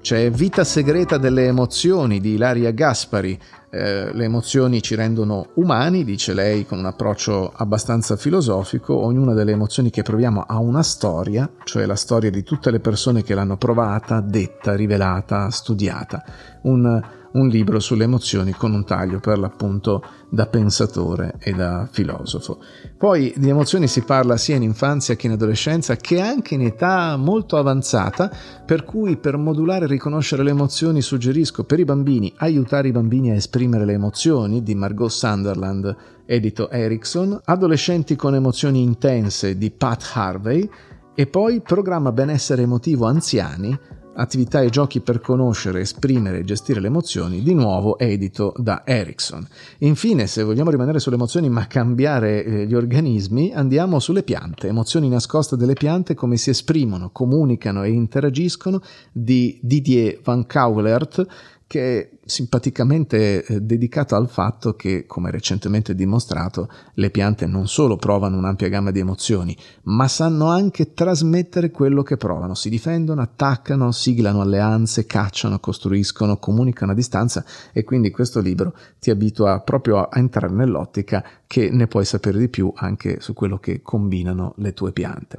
C'è 0.04 0.30
Vita 0.32 0.66
segreta 0.66 1.18
delle 1.18 1.46
emozioni 1.46 2.20
di 2.20 2.34
Ilaria 2.34 2.72
Gaspari. 2.72 3.40
Eh, 3.70 4.14
le 4.14 4.24
emozioni 4.26 4.82
ci 4.82 4.96
rendono 4.96 5.52
umani, 5.56 6.04
dice 6.04 6.34
lei 6.34 6.66
con 6.66 6.78
un 6.78 6.86
approccio 6.86 7.54
abbastanza 7.56 8.18
filosofico. 8.18 8.96
Ognuna 8.96 9.34
delle 9.34 9.54
emozioni 9.54 9.92
che 9.92 10.02
proviamo 10.02 10.44
ha 10.46 10.60
una 10.60 10.84
storia, 10.84 11.50
cioè 11.64 11.86
la 11.86 11.96
storia 11.96 12.30
di 12.30 12.44
tutte 12.44 12.70
le 12.70 12.82
persone 12.82 13.24
che 13.24 13.34
l'hanno 13.34 13.56
provata, 13.56 14.20
detta, 14.20 14.76
rivelata, 14.76 15.50
studiata. 15.50 16.22
Un 16.64 17.02
un 17.34 17.48
libro 17.48 17.80
sulle 17.80 18.04
emozioni 18.04 18.52
con 18.52 18.74
un 18.74 18.86
taglio 18.86 19.20
per 19.20 19.40
l'appunto 19.40 20.04
da 20.30 20.48
pensatore 20.48 21.36
e 21.40 21.54
da 21.54 21.88
filosofo. 21.90 22.60
Poi 22.98 23.34
di 23.38 23.50
emozioni 23.50 23.88
si 23.88 24.02
parla 24.02 24.38
sia 24.38 24.56
in 24.56 24.64
infanzia 24.64 25.16
che 25.16 25.28
in 25.28 25.34
adolescenza 25.34 25.96
che 25.96 26.20
anche 26.20 26.56
in 26.56 26.62
età 26.62 27.16
molto 27.18 27.58
avanzata, 27.58 28.32
per 28.66 28.84
cui 28.84 29.18
per 29.18 29.38
modulare 29.38 29.86
e 29.86 29.90
riconoscere 29.90 30.44
le 30.44 30.52
emozioni 30.52 31.02
suggerisco 31.02 31.64
per 31.64 31.80
i 31.80 31.86
bambini 31.86 32.34
aiutare 32.38 32.88
i 32.88 32.92
bambini 32.92 33.32
a 33.32 33.36
esprimere 33.36 33.86
le 33.86 33.94
emozioni 33.94 34.64
di 34.64 34.76
Margot 34.76 35.10
Sunderland, 35.10 35.96
edito 36.26 36.70
Erickson, 36.70 37.40
adolescenti 37.44 38.16
con 38.16 38.36
emozioni 38.36 38.82
intense 38.82 39.58
di 39.58 39.72
Pat 39.72 40.12
Harvey 40.14 40.70
e 41.16 41.28
poi 41.28 41.62
programma 41.62 42.12
benessere 42.12 42.64
emotivo 42.64 43.06
anziani 43.06 43.78
Attività 44.16 44.62
e 44.62 44.70
giochi 44.70 45.00
per 45.00 45.20
conoscere, 45.20 45.80
esprimere 45.80 46.40
e 46.40 46.44
gestire 46.44 46.80
le 46.80 46.88
emozioni, 46.88 47.42
di 47.42 47.56
nuovo 47.56 47.98
edito 47.98 48.54
da 48.58 48.84
Erickson. 48.86 49.48
Infine, 49.80 50.28
se 50.28 50.44
vogliamo 50.44 50.70
rimanere 50.70 51.00
sulle 51.00 51.16
emozioni 51.16 51.50
ma 51.50 51.66
cambiare 51.66 52.46
eh, 52.46 52.66
gli 52.68 52.76
organismi, 52.76 53.52
andiamo 53.54 54.00
sulle 54.00 54.22
piante. 54.22 54.68
Emozioni 54.68 55.10
nascoste 55.10 55.58
delle 55.58 55.74
piante, 55.74 56.14
come 56.14 56.38
si 56.38 56.52
esprimono, 56.52 57.10
comunicano 57.12 57.82
e 57.82 57.90
interagiscono, 57.90 58.82
di 59.12 59.60
Didier 59.64 60.20
Van 60.24 60.46
Cauwelert, 60.46 61.26
che 61.68 62.00
è 62.00 62.10
simpaticamente 62.26 63.44
eh, 63.44 63.62
dedicato 63.62 64.16
al 64.16 64.30
fatto 64.30 64.76
che, 64.76 65.06
come 65.06 65.32
recentemente 65.32 65.96
dimostrato, 65.96 66.70
le 66.96 67.10
piante 67.10 67.46
non 67.46 67.68
solo 67.68 67.96
provano 67.96 68.38
un'ampia 68.38 68.70
gamma 68.70 68.92
di 68.92 69.00
emozioni, 69.00 69.56
ma 69.84 70.08
sanno 70.08 70.50
anche 70.50 70.94
trasmettere 70.94 71.72
quello 71.72 72.04
che 72.04 72.18
provano. 72.18 72.54
Si 72.54 72.70
difendono, 72.70 73.22
attaccano, 73.22 73.92
siglano 73.92 74.42
alleanze, 74.42 75.06
cacciano, 75.06 75.60
costruiscono, 75.60 76.38
comunicano 76.38 76.92
a 76.92 76.96
distanza 76.96 77.44
e 77.72 77.84
quindi 77.84 78.12
questo 78.12 78.40
libro 78.40 78.74
ti 79.00 79.10
abitua 79.10 79.62
proprio 79.62 80.02
a 80.04 80.10
entrare 80.20 80.54
nell'ottica 80.54 81.24
che 81.48 81.70
ne 81.72 81.88
puoi 81.88 82.06
sapere 82.06 82.38
di 82.38 82.50
più 82.50 82.72
anche 82.76 83.20
su 83.20 83.34
quello 83.34 83.58
che 83.58 83.82
combinano 83.82 84.54
le 84.58 84.74
tue 84.74 84.92
piante. 84.92 85.38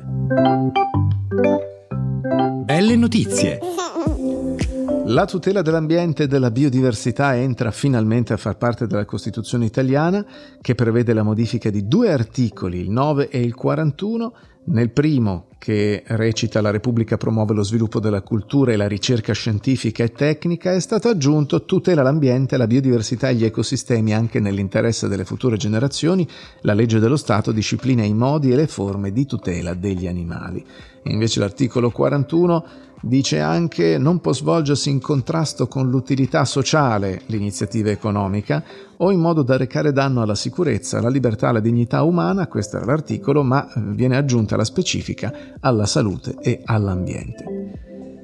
Belle 2.65 2.97
notizie! 2.97 3.59
La 5.07 5.27
tutela 5.27 5.61
dell'ambiente 5.61 6.23
e 6.23 6.27
della 6.27 6.51
biodiversità 6.51 7.37
entra 7.37 7.71
finalmente 7.71 8.33
a 8.33 8.39
far 8.39 8.57
parte 8.57 8.87
della 8.87 9.05
Costituzione 9.05 9.67
italiana, 9.67 10.25
che 10.63 10.75
prevede 10.75 11.13
la 11.13 11.23
modifica 11.23 11.69
di 11.69 11.87
due 11.87 12.11
articoli, 12.11 12.81
il 12.81 12.91
9 12.91 13.29
e 13.29 13.39
il 13.41 13.55
41. 13.55 14.35
Nel 14.67 14.91
primo, 14.93 15.49
che 15.59 16.03
recita 16.07 16.63
La 16.63 16.71
Repubblica 16.71 17.19
promuove 17.19 17.53
lo 17.53 17.63
sviluppo 17.63 18.01
della 18.01 18.23
cultura 18.23 18.73
e 18.73 18.77
la 18.77 18.89
ricerca 18.89 19.35
scientifica 19.35 20.03
e 20.05 20.13
tecnica, 20.13 20.73
è 20.73 20.81
stato 20.81 21.09
aggiunto 21.09 21.67
tutela 21.67 22.03
l'ambiente, 22.03 22.57
la 22.57 22.67
biodiversità 22.67 23.29
e 23.29 23.35
gli 23.35 23.45
ecosistemi 23.45 24.15
anche 24.15 24.41
nell'interesse 24.41 25.07
delle 25.07 25.27
future 25.27 25.59
generazioni. 25.59 26.27
La 26.63 26.73
legge 26.73 26.99
dello 26.99 27.19
Stato 27.19 27.53
disciplina 27.53 28.03
i 28.03 28.15
modi 28.15 28.53
e 28.53 28.57
le 28.57 28.67
forme 28.67 29.13
di 29.13 29.27
tutela 29.27 29.75
degli 29.75 30.07
animali. 30.07 30.65
Invece 31.03 31.41
l'articolo 31.41 31.91
41 31.91 32.65
Dice 33.07 33.39
anche 33.39 33.99
non 33.99 34.23
può 34.23 34.33
svolgersi 34.33 34.89
in 34.89 34.99
contrasto 34.99 35.69
con 35.69 35.91
l'utilità 35.91 36.47
sociale 36.47 37.21
l'iniziativa 37.27 37.91
economica 37.91 38.65
o 38.97 39.11
in 39.11 39.21
modo 39.21 39.43
da 39.43 39.59
recare 39.59 39.93
danno 39.93 40.23
alla 40.23 40.35
sicurezza, 40.35 40.97
alla 40.97 41.11
libertà, 41.11 41.51
alla 41.51 41.61
dignità 41.61 42.03
umana, 42.03 42.47
questo 42.47 42.77
era 42.77 42.87
l'articolo, 42.87 43.43
ma 43.43 43.71
eh, 43.71 43.81
viene 43.89 44.17
aggiunta 44.17 44.57
la 44.57 44.65
specifica 44.65 45.57
alla 45.61 45.85
salute 45.85 46.37
e 46.41 46.63
all'ambiente. 46.65 47.45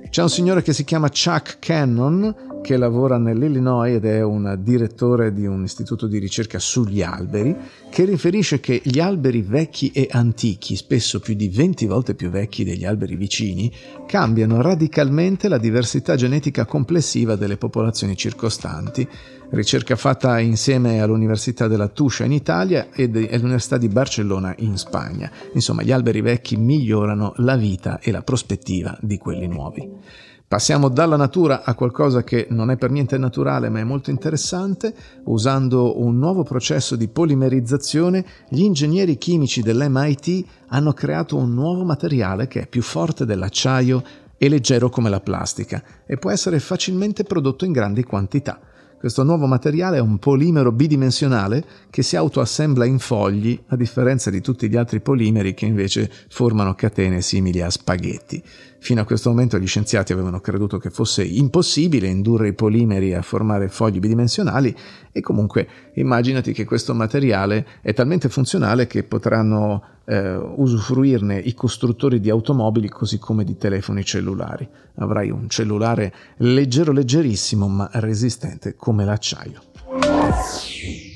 C'è 0.09 0.23
un 0.23 0.31
signore 0.31 0.63
che 0.63 0.73
si 0.73 0.85
chiama 0.85 1.11
Chuck 1.11 1.59
Cannon 1.59 2.35
che 2.63 2.77
lavora 2.77 3.19
nell'Illinois 3.19 3.97
ed 3.97 4.05
è 4.05 4.23
un 4.23 4.59
direttore 4.63 5.33
di 5.33 5.47
un 5.47 5.65
istituto 5.65 6.07
di 6.07 6.19
ricerca 6.19 6.59
sugli 6.59 7.03
alberi, 7.03 7.57
che 7.91 8.05
riferisce 8.05 8.61
che 8.61 8.81
gli 8.85 9.01
alberi 9.01 9.43
vecchi 9.43 9.91
e 9.91 10.09
antichi, 10.11 10.77
spesso 10.77 11.21
più 11.21 11.35
di 11.35 11.49
20 11.49 11.87
volte 11.87 12.15
più 12.15 12.31
vecchi 12.31 12.65
degli 12.65 12.85
alberi 12.85 13.17
vicini, 13.17 13.73
cambiano 14.07 14.61
radicalmente 14.61 15.49
la 15.49 15.59
diversità 15.59 16.17
genetica 16.17 16.65
complessiva 16.65 17.37
delle 17.37 17.57
popolazioni 17.57 18.17
circostanti. 18.17 19.07
Ricerca 19.51 19.97
fatta 19.97 20.39
insieme 20.39 21.01
all'Università 21.01 21.67
della 21.67 21.89
Tuscia 21.89 22.25
in 22.25 22.33
Italia 22.33 22.91
e 22.93 23.05
all'Università 23.33 23.79
di 23.79 23.89
Barcellona 23.89 24.55
in 24.59 24.77
Spagna. 24.77 25.31
Insomma, 25.55 25.83
gli 25.83 25.91
alberi 25.91 26.21
vecchi 26.21 26.57
migliorano 26.57 27.33
la 27.39 27.57
vita 27.57 27.99
e 27.99 28.13
la 28.13 28.23
prospettiva 28.23 28.97
di 29.01 29.19
quelli 29.19 29.49
nuovi. 29.49 30.29
Passiamo 30.51 30.89
dalla 30.89 31.15
natura 31.15 31.63
a 31.63 31.77
qualcosa 31.77 32.25
che 32.25 32.49
non 32.51 32.73
è 32.73 32.77
per 32.77 32.91
niente 32.91 33.17
naturale 33.17 33.69
ma 33.69 33.79
è 33.79 33.85
molto 33.85 34.11
interessante. 34.11 34.93
Usando 35.27 36.01
un 36.03 36.19
nuovo 36.19 36.43
processo 36.43 36.97
di 36.97 37.07
polimerizzazione, 37.07 38.25
gli 38.49 38.63
ingegneri 38.63 39.17
chimici 39.17 39.63
dell'MIT 39.63 40.45
hanno 40.71 40.93
creato 40.93 41.37
un 41.37 41.55
nuovo 41.55 41.85
materiale 41.85 42.49
che 42.49 42.63
è 42.63 42.67
più 42.67 42.83
forte 42.83 43.25
dell'acciaio 43.25 44.03
e 44.37 44.49
leggero 44.49 44.91
come 44.91 45.09
la 45.09 45.21
plastica 45.21 45.85
e 46.05 46.17
può 46.17 46.33
essere 46.33 46.59
facilmente 46.59 47.23
prodotto 47.23 47.65
in 47.65 47.71
grandi 47.71 48.03
quantità. 48.03 48.59
Questo 49.01 49.23
nuovo 49.23 49.47
materiale 49.47 49.97
è 49.97 50.01
un 50.01 50.19
polimero 50.19 50.73
bidimensionale 50.73 51.65
che 51.89 52.03
si 52.03 52.17
autoassembla 52.17 52.85
in 52.85 52.99
fogli, 52.99 53.59
a 53.69 53.77
differenza 53.77 54.29
di 54.29 54.43
tutti 54.43 54.69
gli 54.69 54.77
altri 54.77 55.01
polimeri 55.01 55.55
che 55.55 55.65
invece 55.65 56.11
formano 56.29 56.75
catene 56.75 57.23
simili 57.23 57.63
a 57.63 57.71
spaghetti. 57.71 58.43
Fino 58.79 59.01
a 59.01 59.07
questo 59.07 59.31
momento 59.31 59.59
gli 59.59 59.67
scienziati 59.67 60.13
avevano 60.13 60.41
creduto 60.41 60.77
che 60.77 60.91
fosse 60.91 61.25
impossibile 61.25 62.09
indurre 62.09 62.49
i 62.49 62.53
polimeri 62.53 63.15
a 63.15 63.23
formare 63.23 63.69
fogli 63.69 64.01
bidimensionali 64.01 64.77
e 65.13 65.21
comunque 65.23 65.67
immaginati 65.95 66.53
che 66.53 66.67
questo 66.67 66.93
materiale 66.93 67.67
è 67.81 67.95
talmente 67.95 68.29
funzionale 68.29 68.87
che 68.87 69.03
potranno 69.05 69.83
eh, 70.11 70.37
usufruirne 70.37 71.39
i 71.39 71.55
costruttori 71.55 72.19
di 72.19 72.31
automobili 72.31 72.89
così 72.89 73.19
come 73.19 73.45
di 73.45 73.57
telefoni 73.57 74.05
cellulari. 74.05 74.69
Avrai 74.97 75.31
un 75.31 75.49
cellulare 75.49 76.13
leggero 76.39 76.91
leggerissimo 76.91 77.69
ma 77.69 77.89
resistente 77.93 78.75
come 78.75 79.05
l'acciaio. 79.05 79.63